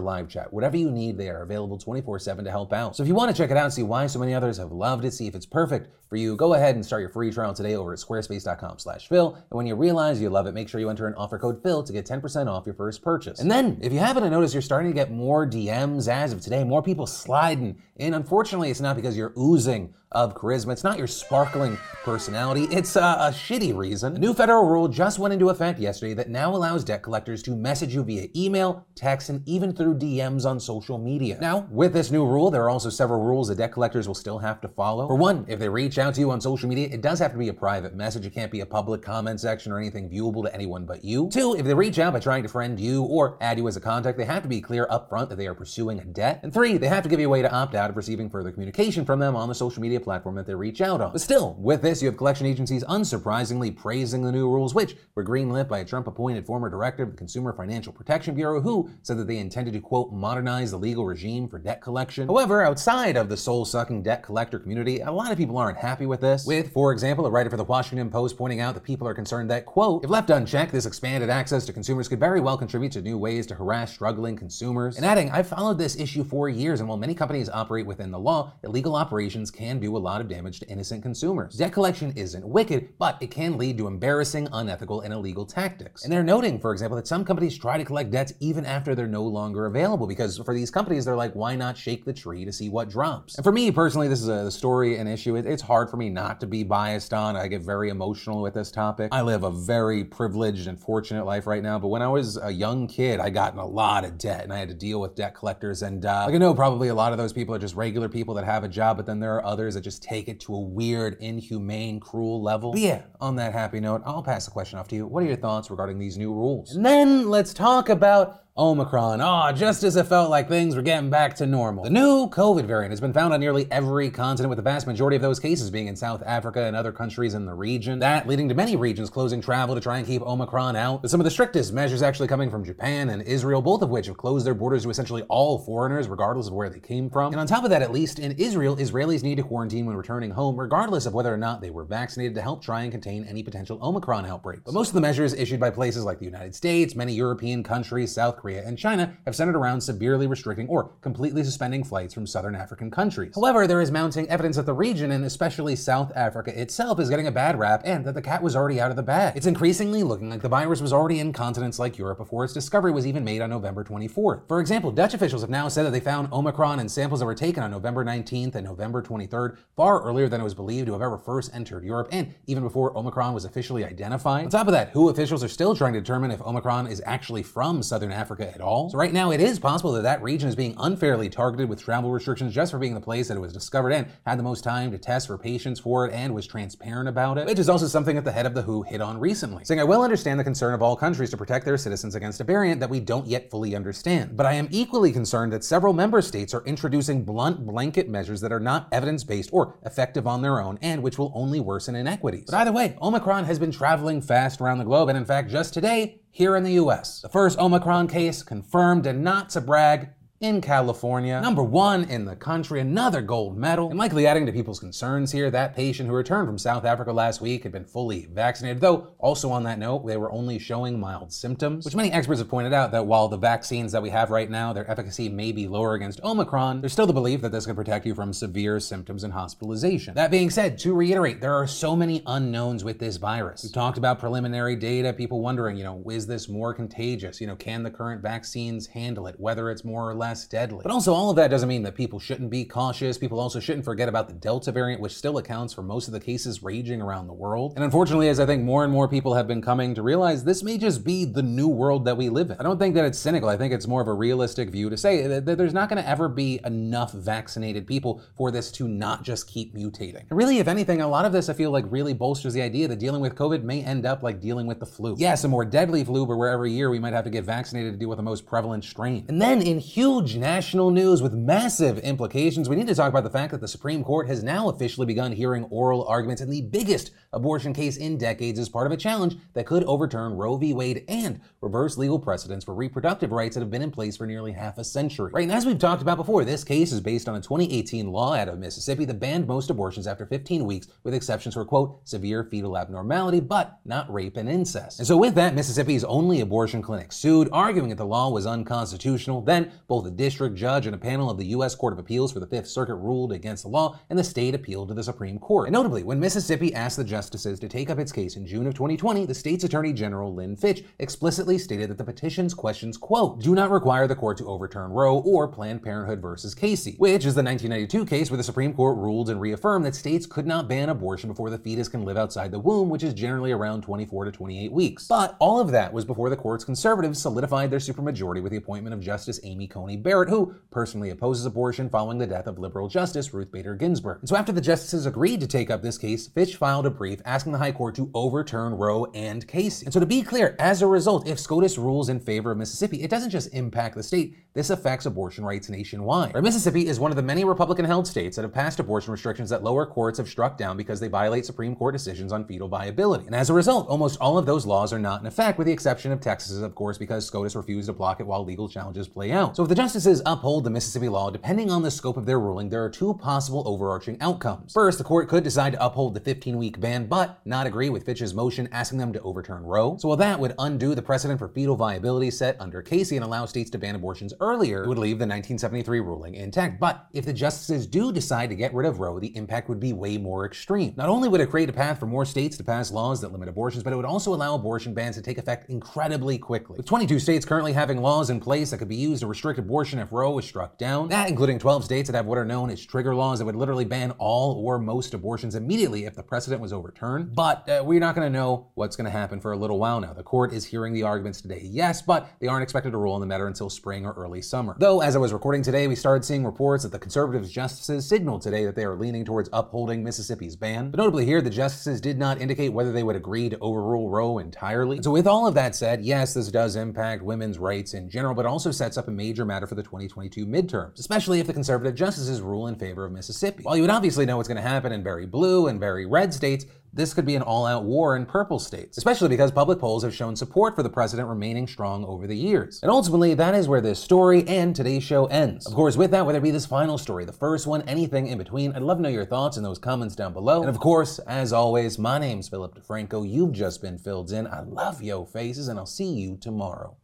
live 0.00 0.28
chat. 0.28 0.50
Whatever 0.50 0.78
you 0.78 0.90
need, 0.90 1.18
they 1.18 1.28
are 1.28 1.42
available 1.42 1.78
24-7 1.78 2.44
to 2.44 2.50
help 2.50 2.72
out. 2.72 2.96
So 2.96 3.02
if 3.02 3.08
you 3.08 3.14
want 3.14 3.34
to 3.34 3.36
check 3.36 3.50
it 3.50 3.56
out 3.58 3.64
and 3.64 3.74
see 3.74 3.82
why 3.82 4.06
so 4.06 4.20
many 4.20 4.32
others 4.32 4.56
have 4.56 4.72
loved 4.72 5.04
it, 5.04 5.12
see 5.12 5.26
if 5.26 5.34
it's 5.34 5.46
perfect 5.46 5.90
for 6.08 6.16
you, 6.16 6.36
go 6.36 6.54
ahead 6.54 6.76
and 6.76 6.86
start 6.86 7.00
your 7.00 7.10
free 7.10 7.32
trial 7.32 7.52
today 7.52 7.74
over 7.74 7.92
at 7.92 7.98
squarespace.com 7.98 8.78
slash 8.78 9.08
Phil. 9.08 9.34
And 9.34 9.56
when 9.56 9.66
you 9.66 9.74
realize 9.74 10.20
you 10.20 10.30
love 10.30 10.46
it, 10.46 10.54
make 10.54 10.68
sure 10.68 10.80
you 10.80 10.88
enter 10.88 11.08
an 11.08 11.14
offer 11.14 11.38
code 11.38 11.60
Phil 11.62 11.82
to 11.82 11.92
get 11.92 12.06
10% 12.06 12.46
off 12.46 12.64
your 12.64 12.76
first 12.76 12.85
purchase. 12.98 13.40
And 13.40 13.50
then, 13.50 13.78
if 13.80 13.92
you 13.92 13.98
haven't 13.98 14.28
noticed, 14.30 14.54
you're 14.54 14.62
starting 14.62 14.90
to 14.90 14.94
get 14.94 15.10
more 15.10 15.46
DMs 15.46 16.08
as 16.08 16.32
of 16.32 16.40
today, 16.40 16.64
more 16.64 16.82
people 16.82 17.06
sliding 17.06 17.76
in. 17.96 18.14
Unfortunately, 18.14 18.70
it's 18.70 18.80
not 18.80 18.96
because 18.96 19.16
you're 19.16 19.32
oozing 19.38 19.92
of 20.12 20.34
charisma. 20.34 20.72
It's 20.72 20.84
not 20.84 20.98
your 20.98 21.06
sparkling 21.06 21.76
personality. 22.04 22.64
It's 22.70 22.96
a, 22.96 23.00
a, 23.00 23.32
shitty 23.36 23.76
reason. 23.76 24.16
A 24.16 24.18
new 24.18 24.32
federal 24.32 24.64
rule 24.64 24.88
just 24.88 25.18
went 25.18 25.34
into 25.34 25.50
effect 25.50 25.78
yesterday 25.78 26.14
that 26.14 26.30
now 26.30 26.54
allows 26.54 26.84
debt 26.84 27.02
collectors 27.02 27.42
to 27.42 27.56
message 27.56 27.94
you 27.94 28.04
via 28.04 28.28
email, 28.34 28.86
text, 28.94 29.28
and 29.28 29.46
even 29.48 29.74
through 29.74 29.96
DMs 29.96 30.46
on 30.46 30.60
social 30.60 30.98
media. 30.98 31.38
Now, 31.40 31.66
with 31.70 31.92
this 31.92 32.10
new 32.10 32.24
rule, 32.24 32.50
there 32.50 32.62
are 32.62 32.70
also 32.70 32.88
several 32.88 33.22
rules 33.22 33.48
that 33.48 33.58
debt 33.58 33.72
collectors 33.72 34.06
will 34.06 34.14
still 34.14 34.38
have 34.38 34.60
to 34.60 34.68
follow. 34.68 35.08
For 35.08 35.16
one, 35.16 35.44
if 35.48 35.58
they 35.58 35.68
reach 35.68 35.98
out 35.98 36.14
to 36.14 36.20
you 36.20 36.30
on 36.30 36.40
social 36.40 36.68
media, 36.68 36.88
it 36.90 37.00
does 37.00 37.18
have 37.18 37.32
to 37.32 37.38
be 37.38 37.48
a 37.48 37.54
private 37.54 37.94
message. 37.94 38.24
It 38.24 38.34
can't 38.34 38.52
be 38.52 38.60
a 38.60 38.66
public 38.66 39.02
comment 39.02 39.40
section 39.40 39.72
or 39.72 39.78
anything 39.78 40.08
viewable 40.08 40.44
to 40.44 40.54
anyone 40.54 40.86
but 40.86 41.04
you. 41.04 41.28
Two, 41.32 41.56
if 41.56 41.66
they 41.66 41.74
reach 41.74 41.98
out 41.98 42.12
by 42.12 42.20
trying 42.20 42.44
to 42.44 42.48
friend 42.48 42.78
you 42.78 43.02
or 43.02 43.36
add 43.40 43.58
you 43.58 43.66
as 43.66 43.76
a 43.76 43.80
contact, 43.80 44.16
they 44.16 44.24
have 44.24 44.42
to 44.44 44.48
be 44.48 44.60
clear 44.60 44.86
upfront 44.86 45.28
that 45.28 45.36
they 45.36 45.48
are 45.48 45.54
pursuing 45.54 45.98
a 45.98 46.04
debt. 46.04 46.40
And 46.42 46.54
three, 46.54 46.78
they 46.78 46.88
have 46.88 47.02
to 47.02 47.08
give 47.08 47.18
you 47.18 47.26
a 47.26 47.30
way 47.30 47.42
to 47.42 47.52
opt 47.52 47.74
out 47.74 47.90
of 47.90 47.96
receiving 47.96 48.30
further 48.30 48.52
communication 48.52 49.04
from 49.04 49.18
them 49.18 49.34
on 49.34 49.48
the 49.48 49.54
social 49.54 49.82
media 49.82 49.95
platform 50.00 50.34
that 50.36 50.46
they 50.46 50.54
reach 50.54 50.80
out 50.80 51.00
on. 51.00 51.12
But 51.12 51.20
still, 51.20 51.56
with 51.58 51.82
this, 51.82 52.02
you 52.02 52.08
have 52.08 52.16
collection 52.16 52.46
agencies 52.46 52.84
unsurprisingly 52.84 53.76
praising 53.76 54.22
the 54.22 54.32
new 54.32 54.48
rules, 54.48 54.74
which 54.74 54.96
were 55.14 55.24
greenlit 55.24 55.68
by 55.68 55.78
a 55.80 55.84
Trump 55.84 56.06
appointed 56.06 56.46
former 56.46 56.68
director 56.68 57.02
of 57.02 57.10
the 57.10 57.16
Consumer 57.16 57.52
Financial 57.52 57.92
Protection 57.92 58.34
Bureau 58.34 58.60
who 58.60 58.90
said 59.02 59.18
that 59.18 59.26
they 59.26 59.38
intended 59.38 59.74
to, 59.74 59.80
quote, 59.80 60.12
modernize 60.12 60.70
the 60.70 60.76
legal 60.76 61.04
regime 61.04 61.48
for 61.48 61.58
debt 61.58 61.80
collection. 61.80 62.28
However, 62.28 62.62
outside 62.62 63.16
of 63.16 63.28
the 63.28 63.36
soul 63.36 63.64
sucking 63.64 64.02
debt 64.02 64.22
collector 64.22 64.58
community, 64.58 65.00
a 65.00 65.10
lot 65.10 65.32
of 65.32 65.38
people 65.38 65.58
aren't 65.58 65.78
happy 65.78 66.06
with 66.06 66.20
this. 66.20 66.46
With, 66.46 66.72
for 66.72 66.92
example, 66.92 67.26
a 67.26 67.30
writer 67.30 67.50
for 67.50 67.56
the 67.56 67.64
Washington 67.64 68.10
Post 68.10 68.36
pointing 68.36 68.60
out 68.60 68.74
that 68.74 68.84
people 68.84 69.06
are 69.08 69.14
concerned 69.14 69.50
that, 69.50 69.66
quote, 69.66 70.04
if 70.04 70.10
left 70.10 70.30
unchecked, 70.30 70.72
this 70.72 70.86
expanded 70.86 71.30
access 71.30 71.64
to 71.66 71.72
consumers 71.72 72.08
could 72.08 72.20
very 72.20 72.40
well 72.40 72.56
contribute 72.56 72.92
to 72.92 73.02
new 73.02 73.18
ways 73.18 73.46
to 73.46 73.54
harass 73.54 73.92
struggling 73.92 74.36
consumers. 74.36 74.96
And 74.96 75.04
adding, 75.04 75.30
I've 75.30 75.48
followed 75.48 75.78
this 75.78 75.96
issue 75.96 76.24
for 76.24 76.48
years, 76.48 76.80
and 76.80 76.88
while 76.88 76.98
many 76.98 77.14
companies 77.14 77.48
operate 77.48 77.86
within 77.86 78.10
the 78.10 78.18
law, 78.18 78.52
illegal 78.62 78.96
operations 78.96 79.50
can 79.50 79.78
do 79.86 79.96
a 79.96 79.98
lot 79.98 80.20
of 80.20 80.28
damage 80.28 80.58
to 80.60 80.68
innocent 80.68 81.02
consumers. 81.02 81.54
Debt 81.54 81.72
collection 81.72 82.12
isn't 82.16 82.46
wicked, 82.46 82.88
but 82.98 83.16
it 83.20 83.30
can 83.30 83.56
lead 83.56 83.78
to 83.78 83.86
embarrassing, 83.86 84.48
unethical, 84.52 85.02
and 85.02 85.12
illegal 85.12 85.46
tactics. 85.46 86.02
And 86.02 86.12
they're 86.12 86.24
noting, 86.24 86.58
for 86.58 86.72
example, 86.72 86.96
that 86.96 87.06
some 87.06 87.24
companies 87.24 87.56
try 87.56 87.78
to 87.78 87.84
collect 87.84 88.10
debts 88.10 88.32
even 88.40 88.66
after 88.66 88.94
they're 88.94 89.06
no 89.06 89.22
longer 89.22 89.66
available, 89.66 90.06
because 90.06 90.38
for 90.38 90.54
these 90.54 90.70
companies, 90.70 91.04
they're 91.04 91.16
like, 91.16 91.34
why 91.34 91.54
not 91.54 91.78
shake 91.78 92.04
the 92.04 92.12
tree 92.12 92.44
to 92.44 92.52
see 92.52 92.68
what 92.68 92.90
drops? 92.90 93.36
And 93.36 93.44
for 93.44 93.52
me 93.52 93.70
personally, 93.70 94.08
this 94.08 94.20
is 94.20 94.28
a 94.28 94.50
story, 94.50 94.98
an 94.98 95.06
issue. 95.06 95.36
It's 95.36 95.62
hard 95.62 95.88
for 95.88 95.96
me 95.96 96.08
not 96.10 96.40
to 96.40 96.46
be 96.46 96.64
biased 96.64 97.14
on. 97.14 97.36
I 97.36 97.46
get 97.46 97.62
very 97.62 97.88
emotional 97.90 98.42
with 98.42 98.54
this 98.54 98.72
topic. 98.72 99.10
I 99.12 99.22
live 99.22 99.44
a 99.44 99.50
very 99.50 100.04
privileged 100.04 100.66
and 100.66 100.78
fortunate 100.78 101.24
life 101.24 101.46
right 101.46 101.62
now, 101.62 101.78
but 101.78 101.88
when 101.88 102.02
I 102.02 102.08
was 102.08 102.38
a 102.42 102.50
young 102.50 102.88
kid, 102.88 103.20
I 103.20 103.30
got 103.30 103.52
in 103.52 103.60
a 103.60 103.66
lot 103.66 104.04
of 104.04 104.18
debt 104.18 104.42
and 104.42 104.52
I 104.52 104.58
had 104.58 104.68
to 104.68 104.74
deal 104.74 105.00
with 105.00 105.14
debt 105.14 105.34
collectors. 105.34 105.82
And 105.82 106.04
uh, 106.04 106.24
like 106.26 106.34
I 106.34 106.38
know 106.38 106.54
probably 106.54 106.88
a 106.88 106.94
lot 106.94 107.12
of 107.12 107.18
those 107.18 107.32
people 107.32 107.54
are 107.54 107.58
just 107.58 107.76
regular 107.76 108.08
people 108.08 108.34
that 108.34 108.44
have 108.44 108.64
a 108.64 108.68
job, 108.68 108.96
but 108.96 109.06
then 109.06 109.20
there 109.20 109.34
are 109.36 109.44
others 109.44 109.75
that 109.76 109.82
just 109.82 110.02
take 110.02 110.26
it 110.28 110.40
to 110.40 110.54
a 110.54 110.60
weird, 110.60 111.16
inhumane, 111.20 112.00
cruel 112.00 112.42
level. 112.42 112.72
But 112.72 112.80
yeah, 112.80 113.02
on 113.20 113.36
that 113.36 113.52
happy 113.52 113.78
note, 113.78 114.02
I'll 114.04 114.22
pass 114.22 114.46
the 114.46 114.50
question 114.50 114.78
off 114.78 114.88
to 114.88 114.96
you. 114.96 115.06
What 115.06 115.22
are 115.22 115.26
your 115.26 115.36
thoughts 115.36 115.70
regarding 115.70 115.98
these 115.98 116.16
new 116.16 116.32
rules? 116.32 116.74
And 116.74 116.84
then 116.84 117.28
let's 117.28 117.54
talk 117.54 117.88
about 117.90 118.45
Omicron. 118.58 119.20
Ah, 119.20 119.48
oh, 119.48 119.52
just 119.52 119.82
as 119.82 119.96
it 119.96 120.06
felt 120.06 120.30
like 120.30 120.48
things 120.48 120.74
were 120.74 120.80
getting 120.80 121.10
back 121.10 121.36
to 121.36 121.46
normal. 121.46 121.84
The 121.84 121.90
new 121.90 122.26
COVID 122.30 122.64
variant 122.64 122.90
has 122.90 123.02
been 123.02 123.12
found 123.12 123.34
on 123.34 123.40
nearly 123.40 123.68
every 123.70 124.10
continent, 124.10 124.48
with 124.48 124.56
the 124.56 124.62
vast 124.62 124.86
majority 124.86 125.14
of 125.14 125.20
those 125.20 125.38
cases 125.38 125.70
being 125.70 125.88
in 125.88 125.96
South 125.96 126.22
Africa 126.24 126.62
and 126.64 126.74
other 126.74 126.90
countries 126.90 127.34
in 127.34 127.44
the 127.44 127.52
region. 127.52 127.98
That 127.98 128.26
leading 128.26 128.48
to 128.48 128.54
many 128.54 128.74
regions 128.74 129.10
closing 129.10 129.42
travel 129.42 129.74
to 129.74 129.80
try 129.82 129.98
and 129.98 130.06
keep 130.06 130.22
Omicron 130.22 130.74
out. 130.74 131.02
With 131.02 131.10
some 131.10 131.20
of 131.20 131.24
the 131.24 131.30
strictest 131.30 131.74
measures 131.74 132.00
actually 132.00 132.28
coming 132.28 132.50
from 132.50 132.64
Japan 132.64 133.10
and 133.10 133.20
Israel, 133.22 133.60
both 133.60 133.82
of 133.82 133.90
which 133.90 134.06
have 134.06 134.16
closed 134.16 134.46
their 134.46 134.54
borders 134.54 134.84
to 134.84 134.90
essentially 134.90 135.22
all 135.24 135.58
foreigners, 135.58 136.08
regardless 136.08 136.46
of 136.46 136.54
where 136.54 136.70
they 136.70 136.80
came 136.80 137.10
from. 137.10 137.34
And 137.34 137.40
on 137.40 137.46
top 137.46 137.64
of 137.64 137.70
that, 137.70 137.82
at 137.82 137.92
least 137.92 138.18
in 138.18 138.32
Israel, 138.32 138.76
Israelis 138.76 139.22
need 139.22 139.36
to 139.36 139.42
quarantine 139.42 139.84
when 139.84 139.96
returning 139.96 140.30
home, 140.30 140.58
regardless 140.58 141.04
of 141.04 141.12
whether 141.12 141.32
or 141.32 141.36
not 141.36 141.60
they 141.60 141.68
were 141.70 141.84
vaccinated 141.84 142.34
to 142.36 142.42
help 142.42 142.62
try 142.62 142.84
and 142.84 142.90
contain 142.90 143.24
any 143.24 143.42
potential 143.42 143.78
Omicron 143.82 144.24
outbreaks. 144.24 144.62
But 144.64 144.72
most 144.72 144.88
of 144.88 144.94
the 144.94 145.02
measures 145.02 145.34
issued 145.34 145.60
by 145.60 145.68
places 145.68 146.04
like 146.04 146.20
the 146.20 146.24
United 146.24 146.54
States, 146.54 146.96
many 146.96 147.12
European 147.12 147.62
countries, 147.62 148.12
South 148.12 148.36
Korea, 148.36 148.45
and 148.54 148.78
China 148.78 149.16
have 149.24 149.34
centered 149.34 149.56
around 149.56 149.80
severely 149.80 150.26
restricting 150.26 150.68
or 150.68 150.92
completely 151.00 151.42
suspending 151.42 151.82
flights 151.82 152.14
from 152.14 152.26
southern 152.26 152.54
African 152.54 152.90
countries. 152.90 153.34
However, 153.34 153.66
there 153.66 153.80
is 153.80 153.90
mounting 153.90 154.28
evidence 154.28 154.56
that 154.56 154.66
the 154.66 154.74
region, 154.74 155.10
and 155.10 155.24
especially 155.24 155.74
South 155.76 156.12
Africa 156.14 156.58
itself, 156.58 157.00
is 157.00 157.10
getting 157.10 157.26
a 157.26 157.32
bad 157.32 157.58
rap 157.58 157.82
and 157.84 158.04
that 158.04 158.14
the 158.14 158.22
cat 158.22 158.42
was 158.42 158.54
already 158.54 158.80
out 158.80 158.90
of 158.90 158.96
the 158.96 159.02
bag. 159.02 159.36
It's 159.36 159.46
increasingly 159.46 160.02
looking 160.02 160.30
like 160.30 160.42
the 160.42 160.48
virus 160.48 160.80
was 160.80 160.92
already 160.92 161.18
in 161.18 161.32
continents 161.32 161.78
like 161.78 161.98
Europe 161.98 162.18
before 162.18 162.44
its 162.44 162.54
discovery 162.54 162.92
was 162.92 163.06
even 163.06 163.24
made 163.24 163.42
on 163.42 163.50
November 163.50 163.82
24th. 163.82 164.46
For 164.46 164.60
example, 164.60 164.92
Dutch 164.92 165.14
officials 165.14 165.42
have 165.42 165.50
now 165.50 165.68
said 165.68 165.84
that 165.84 165.90
they 165.90 166.00
found 166.00 166.32
Omicron 166.32 166.80
in 166.80 166.88
samples 166.88 167.20
that 167.20 167.26
were 167.26 167.34
taken 167.34 167.62
on 167.62 167.70
November 167.70 168.04
19th 168.04 168.54
and 168.54 168.66
November 168.66 169.02
23rd, 169.02 169.56
far 169.74 170.02
earlier 170.02 170.28
than 170.28 170.40
it 170.40 170.44
was 170.44 170.54
believed 170.54 170.86
to 170.86 170.92
have 170.92 171.02
ever 171.02 171.18
first 171.18 171.50
entered 171.54 171.84
Europe, 171.84 172.08
and 172.12 172.34
even 172.46 172.62
before 172.62 172.96
Omicron 172.96 173.32
was 173.32 173.44
officially 173.44 173.84
identified. 173.84 174.44
On 174.44 174.50
top 174.50 174.66
of 174.66 174.72
that, 174.72 174.90
WHO 174.90 175.08
officials 175.08 175.42
are 175.42 175.48
still 175.48 175.74
trying 175.74 175.92
to 175.94 176.00
determine 176.00 176.30
if 176.30 176.42
Omicron 176.42 176.86
is 176.88 177.02
actually 177.06 177.42
from 177.42 177.82
southern 177.82 178.12
Africa 178.12 178.35
at 178.40 178.60
all. 178.60 178.90
So 178.90 178.98
right 178.98 179.12
now, 179.12 179.30
it 179.30 179.40
is 179.40 179.58
possible 179.58 179.92
that 179.92 180.02
that 180.02 180.22
region 180.22 180.48
is 180.48 180.54
being 180.54 180.74
unfairly 180.78 181.28
targeted 181.28 181.68
with 181.68 181.82
travel 181.82 182.10
restrictions 182.10 182.54
just 182.54 182.72
for 182.72 182.78
being 182.78 182.94
the 182.94 183.00
place 183.00 183.28
that 183.28 183.36
it 183.36 183.40
was 183.40 183.52
discovered 183.52 183.92
and 183.92 184.06
had 184.26 184.38
the 184.38 184.42
most 184.42 184.64
time 184.64 184.90
to 184.90 184.98
test 184.98 185.26
for 185.26 185.38
patients 185.38 185.80
for 185.80 186.06
it 186.06 186.12
and 186.12 186.34
was 186.34 186.46
transparent 186.46 187.08
about 187.08 187.38
it, 187.38 187.46
which 187.46 187.58
is 187.58 187.68
also 187.68 187.86
something 187.86 188.16
that 188.16 188.24
the 188.24 188.32
head 188.32 188.46
of 188.46 188.54
the 188.54 188.62
WHO 188.62 188.82
hit 188.82 189.00
on 189.00 189.18
recently, 189.18 189.64
saying, 189.64 189.80
I 189.80 189.84
well 189.84 190.02
understand 190.02 190.38
the 190.38 190.44
concern 190.44 190.74
of 190.74 190.82
all 190.82 190.96
countries 190.96 191.30
to 191.30 191.36
protect 191.36 191.64
their 191.64 191.78
citizens 191.78 192.14
against 192.14 192.40
a 192.40 192.44
variant 192.44 192.80
that 192.80 192.90
we 192.90 193.00
don't 193.00 193.26
yet 193.26 193.50
fully 193.50 193.74
understand. 193.74 194.36
But 194.36 194.46
I 194.46 194.54
am 194.54 194.68
equally 194.70 195.12
concerned 195.12 195.52
that 195.52 195.64
several 195.64 195.92
member 195.92 196.22
states 196.22 196.54
are 196.54 196.64
introducing 196.64 197.24
blunt 197.24 197.66
blanket 197.66 198.08
measures 198.08 198.40
that 198.40 198.52
are 198.52 198.60
not 198.60 198.88
evidence 198.92 199.24
based 199.24 199.50
or 199.52 199.78
effective 199.84 200.26
on 200.26 200.42
their 200.42 200.60
own 200.60 200.78
and 200.82 201.02
which 201.02 201.18
will 201.18 201.32
only 201.34 201.60
worsen 201.60 201.94
inequities. 201.94 202.44
But 202.46 202.56
either 202.56 202.72
way, 202.72 202.96
Omicron 203.00 203.44
has 203.44 203.58
been 203.58 203.70
traveling 203.70 204.20
fast 204.22 204.60
around 204.60 204.78
the 204.78 204.84
globe, 204.84 205.08
and 205.08 205.18
in 205.18 205.24
fact, 205.24 205.50
just 205.50 205.74
today, 205.74 206.20
here 206.36 206.54
in 206.54 206.64
the 206.64 206.72
US. 206.72 207.22
The 207.22 207.30
first 207.30 207.58
Omicron 207.58 208.08
case 208.08 208.42
confirmed, 208.42 209.06
and 209.06 209.24
not 209.24 209.48
to 209.50 209.60
brag, 209.62 210.10
in 210.40 210.60
California, 210.60 211.40
number 211.40 211.62
one 211.62 212.04
in 212.04 212.24
the 212.24 212.36
country, 212.36 212.80
another 212.80 213.22
gold 213.22 213.56
medal. 213.56 213.88
And 213.88 213.98
likely 213.98 214.26
adding 214.26 214.44
to 214.46 214.52
people's 214.52 214.78
concerns 214.78 215.32
here, 215.32 215.50
that 215.50 215.74
patient 215.74 216.08
who 216.08 216.14
returned 216.14 216.46
from 216.46 216.58
South 216.58 216.84
Africa 216.84 217.12
last 217.12 217.40
week 217.40 217.62
had 217.62 217.72
been 217.72 217.84
fully 217.84 218.28
vaccinated, 218.32 218.80
though 218.80 219.14
also 219.18 219.50
on 219.50 219.64
that 219.64 219.78
note, 219.78 220.06
they 220.06 220.16
were 220.16 220.30
only 220.30 220.58
showing 220.58 221.00
mild 221.00 221.32
symptoms, 221.32 221.84
which 221.84 221.94
many 221.94 222.12
experts 222.12 222.40
have 222.40 222.48
pointed 222.48 222.72
out 222.74 222.92
that 222.92 223.06
while 223.06 223.28
the 223.28 223.38
vaccines 223.38 223.92
that 223.92 224.02
we 224.02 224.10
have 224.10 224.30
right 224.30 224.50
now, 224.50 224.72
their 224.72 224.90
efficacy 224.90 225.28
may 225.28 225.52
be 225.52 225.66
lower 225.66 225.94
against 225.94 226.20
Omicron, 226.22 226.82
there's 226.82 226.92
still 226.92 227.06
the 227.06 227.12
belief 227.12 227.40
that 227.40 227.52
this 227.52 227.64
can 227.64 227.74
protect 227.74 228.04
you 228.04 228.14
from 228.14 228.32
severe 228.32 228.78
symptoms 228.78 229.24
and 229.24 229.32
hospitalization. 229.32 230.14
That 230.14 230.30
being 230.30 230.50
said, 230.50 230.78
to 230.80 230.92
reiterate, 230.92 231.40
there 231.40 231.54
are 231.54 231.66
so 231.66 231.96
many 231.96 232.22
unknowns 232.26 232.84
with 232.84 232.98
this 232.98 233.16
virus. 233.16 233.62
We've 233.62 233.72
talked 233.72 233.96
about 233.96 234.18
preliminary 234.18 234.76
data, 234.76 235.14
people 235.14 235.40
wondering, 235.40 235.76
you 235.78 235.84
know, 235.84 236.02
is 236.10 236.26
this 236.26 236.48
more 236.48 236.74
contagious? 236.74 237.40
You 237.40 237.46
know, 237.46 237.56
can 237.56 237.82
the 237.82 237.90
current 237.90 238.20
vaccines 238.20 238.86
handle 238.86 239.26
it, 239.28 239.40
whether 239.40 239.70
it's 239.70 239.84
more 239.84 240.08
or 240.08 240.14
less 240.14 240.25
less 240.26 240.46
deadly. 240.46 240.80
But 240.82 240.90
also, 240.90 241.14
all 241.14 241.30
of 241.30 241.36
that 241.36 241.50
doesn't 241.50 241.68
mean 241.68 241.84
that 241.84 241.94
people 241.94 242.18
shouldn't 242.18 242.50
be 242.50 242.64
cautious. 242.64 243.16
People 243.16 243.38
also 243.38 243.60
shouldn't 243.60 243.84
forget 243.84 244.08
about 244.08 244.26
the 244.26 244.34
Delta 244.34 244.72
variant, 244.72 245.00
which 245.00 245.14
still 245.14 245.38
accounts 245.38 245.72
for 245.72 245.82
most 245.82 246.08
of 246.08 246.12
the 246.12 246.20
cases 246.20 246.64
raging 246.64 247.00
around 247.00 247.28
the 247.28 247.32
world. 247.32 247.74
And 247.76 247.84
unfortunately, 247.84 248.28
as 248.28 248.40
I 248.40 248.46
think 248.46 248.64
more 248.64 248.82
and 248.82 248.92
more 248.92 249.06
people 249.06 249.34
have 249.34 249.46
been 249.46 249.62
coming 249.62 249.94
to 249.94 250.02
realize, 250.02 250.42
this 250.42 250.64
may 250.64 250.78
just 250.78 251.04
be 251.04 251.24
the 251.24 251.42
new 251.42 251.68
world 251.68 252.04
that 252.06 252.16
we 252.16 252.28
live 252.28 252.50
in. 252.50 252.56
I 252.58 252.64
don't 252.64 252.78
think 252.78 252.96
that 252.96 253.04
it's 253.04 253.18
cynical. 253.18 253.48
I 253.48 253.56
think 253.56 253.72
it's 253.72 253.86
more 253.86 254.00
of 254.00 254.08
a 254.08 254.12
realistic 254.12 254.70
view 254.70 254.90
to 254.90 254.96
say 254.96 255.26
that, 255.26 255.46
there's 255.56 255.72
not 255.72 255.88
going 255.88 256.02
to 256.02 256.08
ever 256.08 256.28
be 256.28 256.58
enough 256.64 257.12
vaccinated 257.12 257.86
people 257.86 258.20
for 258.36 258.50
this 258.50 258.72
to 258.72 258.88
not 258.88 259.22
just 259.22 259.48
keep 259.48 259.74
mutating. 259.74 260.24
And 260.28 260.36
really, 260.36 260.58
if 260.58 260.66
anything, 260.66 261.00
a 261.00 261.08
lot 261.08 261.24
of 261.24 261.32
this 261.32 261.48
I 261.48 261.52
feel 261.52 261.70
like 261.70 261.84
really 261.88 262.14
bolsters 262.14 262.52
the 262.52 262.62
idea 262.62 262.88
that 262.88 262.98
dealing 262.98 263.20
with 263.20 263.36
COVID 263.36 263.62
may 263.62 263.82
end 263.82 264.04
up 264.04 264.24
like 264.24 264.40
dealing 264.40 264.66
with 264.66 264.80
the 264.80 264.86
flu. 264.86 265.14
Yes, 265.18 265.44
a 265.44 265.48
more 265.48 265.64
deadly 265.64 266.04
flu, 266.04 266.26
but 266.26 266.36
where 266.36 266.50
every 266.50 266.72
year 266.72 266.90
we 266.90 266.98
might 266.98 267.12
have 267.12 267.24
to 267.24 267.30
get 267.30 267.44
vaccinated 267.44 267.92
to 267.92 267.98
deal 267.98 268.08
with 268.08 268.18
the 268.18 268.22
most 268.24 268.44
prevalent 268.44 268.84
strain. 268.84 269.24
And 269.28 269.40
then 269.40 269.62
in 269.62 269.78
huge 269.78 270.15
huge 270.16 270.36
national 270.36 270.90
news 270.90 271.20
with 271.20 271.34
massive 271.34 271.98
implications. 271.98 272.70
We 272.70 272.76
need 272.76 272.86
to 272.86 272.94
talk 272.94 273.10
about 273.10 273.22
the 273.22 273.28
fact 273.28 273.52
that 273.52 273.60
the 273.60 273.68
Supreme 273.68 274.02
Court 274.02 274.28
has 274.28 274.42
now 274.42 274.70
officially 274.70 275.06
begun 275.06 275.30
hearing 275.30 275.64
oral 275.64 276.06
arguments 276.06 276.40
in 276.40 276.48
the 276.48 276.62
biggest 276.62 277.10
abortion 277.34 277.74
case 277.74 277.98
in 277.98 278.16
decades 278.16 278.58
as 278.58 278.70
part 278.70 278.86
of 278.86 278.92
a 278.92 278.96
challenge 278.96 279.36
that 279.52 279.66
could 279.66 279.84
overturn 279.84 280.32
Roe 280.32 280.56
v. 280.56 280.72
Wade 280.72 281.04
and 281.06 281.38
reverse 281.60 281.98
legal 281.98 282.18
precedents 282.18 282.64
for 282.64 282.74
reproductive 282.74 283.30
rights 283.30 283.56
that 283.56 283.60
have 283.60 283.70
been 283.70 283.82
in 283.82 283.90
place 283.90 284.16
for 284.16 284.26
nearly 284.26 284.52
half 284.52 284.78
a 284.78 284.84
century. 284.84 285.30
Right, 285.34 285.42
and 285.42 285.52
as 285.52 285.66
we've 285.66 285.78
talked 285.78 286.00
about 286.00 286.16
before, 286.16 286.46
this 286.46 286.64
case 286.64 286.92
is 286.92 287.00
based 287.00 287.28
on 287.28 287.34
a 287.34 287.40
2018 287.42 288.10
law 288.10 288.32
out 288.32 288.48
of 288.48 288.58
Mississippi 288.58 289.04
that 289.04 289.20
banned 289.20 289.46
most 289.46 289.68
abortions 289.68 290.06
after 290.06 290.24
15 290.24 290.64
weeks, 290.64 290.88
with 291.02 291.12
exceptions 291.12 291.52
for, 291.52 291.64
quote, 291.66 292.00
severe 292.08 292.42
fetal 292.42 292.78
abnormality, 292.78 293.40
but 293.40 293.80
not 293.84 294.10
rape 294.10 294.38
and 294.38 294.48
incest. 294.48 294.98
And 294.98 295.06
so 295.06 295.18
with 295.18 295.34
that, 295.34 295.54
Mississippi's 295.54 296.04
only 296.04 296.40
abortion 296.40 296.80
clinic 296.80 297.12
sued, 297.12 297.50
arguing 297.52 297.90
that 297.90 297.98
the 297.98 298.06
law 298.06 298.30
was 298.30 298.46
unconstitutional. 298.46 299.42
Then, 299.42 299.72
both 299.88 300.05
a 300.06 300.10
district 300.10 300.56
judge 300.56 300.86
and 300.86 300.94
a 300.94 300.98
panel 300.98 301.28
of 301.28 301.38
the 301.38 301.46
U.S. 301.46 301.74
Court 301.74 301.92
of 301.92 301.98
Appeals 301.98 302.32
for 302.32 302.40
the 302.40 302.46
Fifth 302.46 302.68
Circuit 302.68 302.94
ruled 302.94 303.32
against 303.32 303.64
the 303.64 303.68
law, 303.68 303.98
and 304.08 304.18
the 304.18 304.24
state 304.24 304.54
appealed 304.54 304.88
to 304.88 304.94
the 304.94 305.02
Supreme 305.02 305.38
Court. 305.38 305.68
And 305.68 305.74
notably, 305.74 306.02
when 306.02 306.20
Mississippi 306.20 306.74
asked 306.74 306.96
the 306.96 307.04
justices 307.04 307.58
to 307.60 307.68
take 307.68 307.90
up 307.90 307.98
its 307.98 308.12
case 308.12 308.36
in 308.36 308.46
June 308.46 308.66
of 308.66 308.74
2020, 308.74 309.26
the 309.26 309.34
state's 309.34 309.64
Attorney 309.64 309.92
General 309.92 310.34
Lynn 310.34 310.56
Fitch 310.56 310.84
explicitly 310.98 311.58
stated 311.58 311.90
that 311.90 311.98
the 311.98 312.04
petition's 312.04 312.54
questions, 312.54 312.96
quote, 312.96 313.40
do 313.40 313.54
not 313.54 313.70
require 313.70 314.06
the 314.06 314.14
court 314.14 314.38
to 314.38 314.48
overturn 314.48 314.90
Roe 314.90 315.18
or 315.18 315.48
Planned 315.48 315.82
Parenthood 315.82 316.22
versus 316.22 316.54
Casey, 316.54 316.94
which 316.98 317.24
is 317.24 317.34
the 317.34 317.42
1992 317.42 318.06
case 318.06 318.30
where 318.30 318.38
the 318.38 318.44
Supreme 318.44 318.72
Court 318.72 318.96
ruled 318.96 319.28
and 319.28 319.40
reaffirmed 319.40 319.84
that 319.84 319.94
states 319.94 320.26
could 320.26 320.46
not 320.46 320.68
ban 320.68 320.88
abortion 320.88 321.28
before 321.28 321.50
the 321.50 321.58
fetus 321.58 321.88
can 321.88 322.04
live 322.04 322.16
outside 322.16 322.50
the 322.50 322.58
womb, 322.58 322.88
which 322.88 323.02
is 323.02 323.14
generally 323.14 323.52
around 323.52 323.82
24 323.82 324.26
to 324.26 324.32
28 324.32 324.72
weeks. 324.72 325.06
But 325.08 325.36
all 325.38 325.60
of 325.60 325.70
that 325.72 325.92
was 325.92 326.04
before 326.04 326.30
the 326.30 326.36
court's 326.36 326.64
conservatives 326.64 327.20
solidified 327.20 327.70
their 327.70 327.78
supermajority 327.78 328.42
with 328.42 328.52
the 328.52 328.58
appointment 328.58 328.94
of 328.94 329.00
Justice 329.00 329.40
Amy 329.42 329.66
Coney 329.66 329.95
Barrett, 330.02 330.28
who 330.28 330.54
personally 330.70 331.10
opposes 331.10 331.46
abortion 331.46 331.88
following 331.88 332.18
the 332.18 332.26
death 332.26 332.46
of 332.46 332.58
liberal 332.58 332.88
Justice 332.88 333.32
Ruth 333.32 333.50
Bader 333.50 333.74
Ginsburg. 333.74 334.18
And 334.20 334.28
so 334.28 334.36
after 334.36 334.52
the 334.52 334.60
justices 334.60 335.06
agreed 335.06 335.40
to 335.40 335.46
take 335.46 335.70
up 335.70 335.82
this 335.82 335.96
case, 335.96 336.26
Fitch 336.28 336.56
filed 336.56 336.86
a 336.86 336.90
brief 336.90 337.20
asking 337.24 337.52
the 337.52 337.58
High 337.58 337.72
Court 337.72 337.94
to 337.94 338.10
overturn 338.14 338.74
Roe 338.74 339.06
and 339.14 339.46
Casey. 339.48 339.86
And 339.86 339.92
so 339.92 340.00
to 340.00 340.06
be 340.06 340.22
clear, 340.22 340.54
as 340.58 340.82
a 340.82 340.86
result, 340.86 341.26
if 341.26 341.38
SCOTUS 341.40 341.78
rules 341.78 342.08
in 342.08 342.20
favor 342.20 342.50
of 342.50 342.58
Mississippi, 342.58 343.02
it 343.02 343.10
doesn't 343.10 343.30
just 343.30 343.54
impact 343.54 343.94
the 343.94 344.02
state, 344.02 344.36
this 344.54 344.70
affects 344.70 345.06
abortion 345.06 345.44
rights 345.44 345.68
nationwide. 345.68 346.34
Right? 346.34 346.42
Mississippi 346.42 346.86
is 346.86 347.00
one 347.00 347.10
of 347.10 347.16
the 347.16 347.22
many 347.22 347.44
Republican-held 347.44 348.06
states 348.06 348.36
that 348.36 348.42
have 348.42 348.52
passed 348.52 348.80
abortion 348.80 349.12
restrictions 349.12 349.50
that 349.50 349.62
lower 349.62 349.86
courts 349.86 350.18
have 350.18 350.28
struck 350.28 350.58
down 350.58 350.76
because 350.76 351.00
they 351.00 351.08
violate 351.08 351.44
Supreme 351.46 351.74
Court 351.74 351.94
decisions 351.94 352.32
on 352.32 352.44
fetal 352.46 352.68
viability. 352.68 353.26
And 353.26 353.34
as 353.34 353.50
a 353.50 353.54
result, 353.54 353.88
almost 353.88 354.18
all 354.20 354.38
of 354.38 354.46
those 354.46 354.66
laws 354.66 354.92
are 354.92 354.98
not 354.98 355.20
in 355.20 355.26
effect, 355.26 355.58
with 355.58 355.66
the 355.66 355.72
exception 355.72 356.12
of 356.12 356.20
Texas, 356.20 356.58
of 356.58 356.74
course, 356.74 356.98
because 356.98 357.26
SCOTUS 357.26 357.56
refused 357.56 357.86
to 357.86 357.92
block 357.92 358.20
it 358.20 358.26
while 358.26 358.44
legal 358.44 358.68
challenges 358.68 359.08
play 359.08 359.32
out. 359.32 359.56
So 359.56 359.62
if 359.62 359.68
the 359.68 359.74
justices 359.86 360.20
uphold 360.26 360.64
the 360.64 360.70
Mississippi 360.70 361.08
law, 361.08 361.30
depending 361.30 361.70
on 361.70 361.80
the 361.80 361.90
scope 361.92 362.16
of 362.16 362.26
their 362.26 362.40
ruling, 362.40 362.68
there 362.68 362.82
are 362.82 362.90
two 362.90 363.14
possible 363.14 363.62
overarching 363.66 364.20
outcomes. 364.20 364.72
First, 364.72 364.98
the 364.98 365.04
court 365.04 365.28
could 365.28 365.44
decide 365.44 365.74
to 365.74 365.86
uphold 365.86 366.12
the 366.12 366.20
15-week 366.20 366.80
ban, 366.80 367.06
but 367.06 367.38
not 367.44 367.68
agree 367.68 367.88
with 367.88 368.04
Fitch's 368.04 368.34
motion 368.34 368.68
asking 368.72 368.98
them 368.98 369.12
to 369.12 369.20
overturn 369.20 369.62
Roe. 369.62 369.96
So 369.96 370.08
while 370.08 370.16
that 370.16 370.40
would 370.40 370.56
undo 370.58 370.96
the 370.96 371.02
precedent 371.02 371.38
for 371.38 371.46
fetal 371.46 371.76
viability 371.76 372.32
set 372.32 372.60
under 372.60 372.82
Casey 372.82 373.14
and 373.14 373.24
allow 373.24 373.46
states 373.46 373.70
to 373.70 373.78
ban 373.78 373.94
abortions 373.94 374.34
earlier, 374.40 374.82
it 374.82 374.88
would 374.88 374.98
leave 374.98 375.18
the 375.18 375.22
1973 375.22 376.00
ruling 376.00 376.34
intact. 376.34 376.80
But 376.80 377.06
if 377.12 377.24
the 377.24 377.32
justices 377.32 377.86
do 377.86 378.10
decide 378.10 378.50
to 378.50 378.56
get 378.56 378.74
rid 378.74 378.88
of 378.88 378.98
Roe, 378.98 379.20
the 379.20 379.36
impact 379.36 379.68
would 379.68 379.78
be 379.78 379.92
way 379.92 380.18
more 380.18 380.46
extreme. 380.46 380.94
Not 380.96 381.08
only 381.08 381.28
would 381.28 381.40
it 381.40 381.48
create 381.48 381.70
a 381.70 381.72
path 381.72 382.00
for 382.00 382.06
more 382.06 382.24
states 382.24 382.56
to 382.56 382.64
pass 382.64 382.90
laws 382.90 383.20
that 383.20 383.30
limit 383.30 383.48
abortions, 383.48 383.84
but 383.84 383.92
it 383.92 383.96
would 383.96 384.04
also 384.04 384.34
allow 384.34 384.56
abortion 384.56 384.94
bans 384.94 385.14
to 385.14 385.22
take 385.22 385.38
effect 385.38 385.70
incredibly 385.70 386.38
quickly. 386.38 386.76
With 386.76 386.86
22 386.86 387.20
states 387.20 387.46
currently 387.46 387.72
having 387.72 388.02
laws 388.02 388.30
in 388.30 388.40
place 388.40 388.72
that 388.72 388.78
could 388.78 388.88
be 388.88 388.96
used 388.96 389.20
to 389.20 389.28
restrict 389.28 389.60
abortion 389.60 389.75
if 389.76 390.10
Roe 390.10 390.30
was 390.30 390.46
struck 390.46 390.78
down, 390.78 391.08
that 391.10 391.28
including 391.28 391.58
12 391.58 391.84
states 391.84 392.08
that 392.08 392.16
have 392.16 392.24
what 392.24 392.38
are 392.38 392.44
known 392.44 392.70
as 392.70 392.84
trigger 392.84 393.14
laws 393.14 393.38
that 393.38 393.44
would 393.44 393.56
literally 393.56 393.84
ban 393.84 394.12
all 394.12 394.54
or 394.64 394.78
most 394.78 395.12
abortions 395.12 395.54
immediately 395.54 396.06
if 396.06 396.14
the 396.14 396.22
precedent 396.22 396.62
was 396.62 396.72
overturned. 396.72 397.34
But 397.34 397.68
uh, 397.68 397.82
we're 397.84 398.00
not 398.00 398.14
going 398.14 398.26
to 398.26 398.38
know 398.38 398.68
what's 398.74 398.96
going 398.96 399.04
to 399.04 399.10
happen 399.10 399.38
for 399.38 399.52
a 399.52 399.56
little 399.56 399.78
while 399.78 400.00
now. 400.00 400.14
The 400.14 400.22
court 400.22 400.52
is 400.54 400.64
hearing 400.64 400.94
the 400.94 401.02
arguments 401.02 401.42
today, 401.42 401.60
yes, 401.62 402.00
but 402.00 402.28
they 402.40 402.46
aren't 402.46 402.62
expected 402.62 402.92
to 402.92 402.96
rule 402.96 403.12
on 403.12 403.20
the 403.20 403.26
matter 403.26 403.46
until 403.46 403.68
spring 403.68 404.06
or 404.06 404.12
early 404.14 404.40
summer. 404.40 404.76
Though, 404.78 405.02
as 405.02 405.14
I 405.14 405.18
was 405.18 405.32
recording 405.32 405.62
today, 405.62 405.86
we 405.86 405.94
started 405.94 406.24
seeing 406.24 406.44
reports 406.44 406.84
that 406.84 406.92
the 406.92 406.98
conservative 406.98 407.48
justices 407.50 408.08
signaled 408.08 408.40
today 408.40 408.64
that 408.64 408.76
they 408.76 408.84
are 408.84 408.96
leaning 408.96 409.24
towards 409.24 409.50
upholding 409.52 410.02
Mississippi's 410.02 410.56
ban. 410.56 410.90
But 410.90 410.98
notably 410.98 411.26
here, 411.26 411.42
the 411.42 411.50
justices 411.50 412.00
did 412.00 412.18
not 412.18 412.40
indicate 412.40 412.70
whether 412.70 412.92
they 412.92 413.02
would 413.02 413.16
agree 413.16 413.50
to 413.50 413.58
overrule 413.58 414.08
Roe 414.08 414.38
entirely. 414.38 415.02
So 415.02 415.10
with 415.10 415.26
all 415.26 415.46
of 415.46 415.54
that 415.54 415.74
said, 415.74 416.02
yes, 416.02 416.34
this 416.34 416.50
does 416.50 416.76
impact 416.76 417.22
women's 417.22 417.58
rights 417.58 417.94
in 417.94 418.08
general, 418.08 418.34
but 418.34 418.46
also 418.46 418.70
sets 418.70 418.96
up 418.96 419.08
a 419.08 419.10
major 419.10 419.44
matter 419.66 419.68
for 419.68 419.74
the 419.74 419.82
2022 419.82 420.46
midterms, 420.46 420.98
especially 420.98 421.40
if 421.40 421.46
the 421.46 421.52
conservative 421.52 421.94
justices 421.94 422.40
rule 422.40 422.68
in 422.68 422.76
favor 422.76 423.04
of 423.04 423.12
Mississippi. 423.12 423.62
While 423.64 423.76
you 423.76 423.82
would 423.82 423.90
obviously 423.90 424.26
know 424.26 424.36
what's 424.36 424.48
going 424.48 424.62
to 424.62 424.68
happen 424.68 424.92
in 424.92 425.02
very 425.02 425.26
blue 425.26 425.66
and 425.68 425.80
very 425.80 426.06
red 426.06 426.32
states, 426.32 426.66
this 426.92 427.12
could 427.12 427.26
be 427.26 427.34
an 427.34 427.42
all 427.42 427.66
out 427.66 427.84
war 427.84 428.16
in 428.16 428.24
purple 428.24 428.58
states, 428.58 428.96
especially 428.96 429.28
because 429.28 429.50
public 429.50 429.78
polls 429.78 430.02
have 430.02 430.14
shown 430.14 430.34
support 430.34 430.74
for 430.74 430.82
the 430.82 430.88
president 430.88 431.28
remaining 431.28 431.66
strong 431.66 432.04
over 432.06 432.26
the 432.26 432.36
years. 432.36 432.80
And 432.82 432.90
ultimately, 432.90 433.34
that 433.34 433.54
is 433.54 433.68
where 433.68 433.82
this 433.82 433.98
story 433.98 434.46
and 434.48 434.74
today's 434.74 435.02
show 435.02 435.26
ends. 435.26 435.66
Of 435.66 435.74
course, 435.74 435.96
with 435.96 436.10
that, 436.12 436.24
whether 436.24 436.38
it 436.38 436.42
be 436.42 436.50
this 436.50 436.64
final 436.64 436.96
story, 436.96 437.26
the 437.26 437.32
first 437.32 437.66
one, 437.66 437.82
anything 437.82 438.28
in 438.28 438.38
between, 438.38 438.72
I'd 438.72 438.82
love 438.82 438.98
to 438.98 439.02
know 439.02 439.08
your 439.10 439.26
thoughts 439.26 439.58
in 439.58 439.62
those 439.62 439.78
comments 439.78 440.16
down 440.16 440.32
below. 440.32 440.60
And 440.60 440.70
of 440.70 440.78
course, 440.78 441.18
as 441.20 441.52
always, 441.52 441.98
my 441.98 442.18
name's 442.18 442.48
Philip 442.48 442.74
DeFranco. 442.74 443.28
You've 443.28 443.52
just 443.52 443.82
been 443.82 443.98
filled 443.98 444.32
in. 444.32 444.46
I 444.46 444.60
love 444.60 445.02
yo 445.02 445.26
faces, 445.26 445.68
and 445.68 445.78
I'll 445.78 445.86
see 445.86 446.10
you 446.10 446.38
tomorrow. 446.40 446.96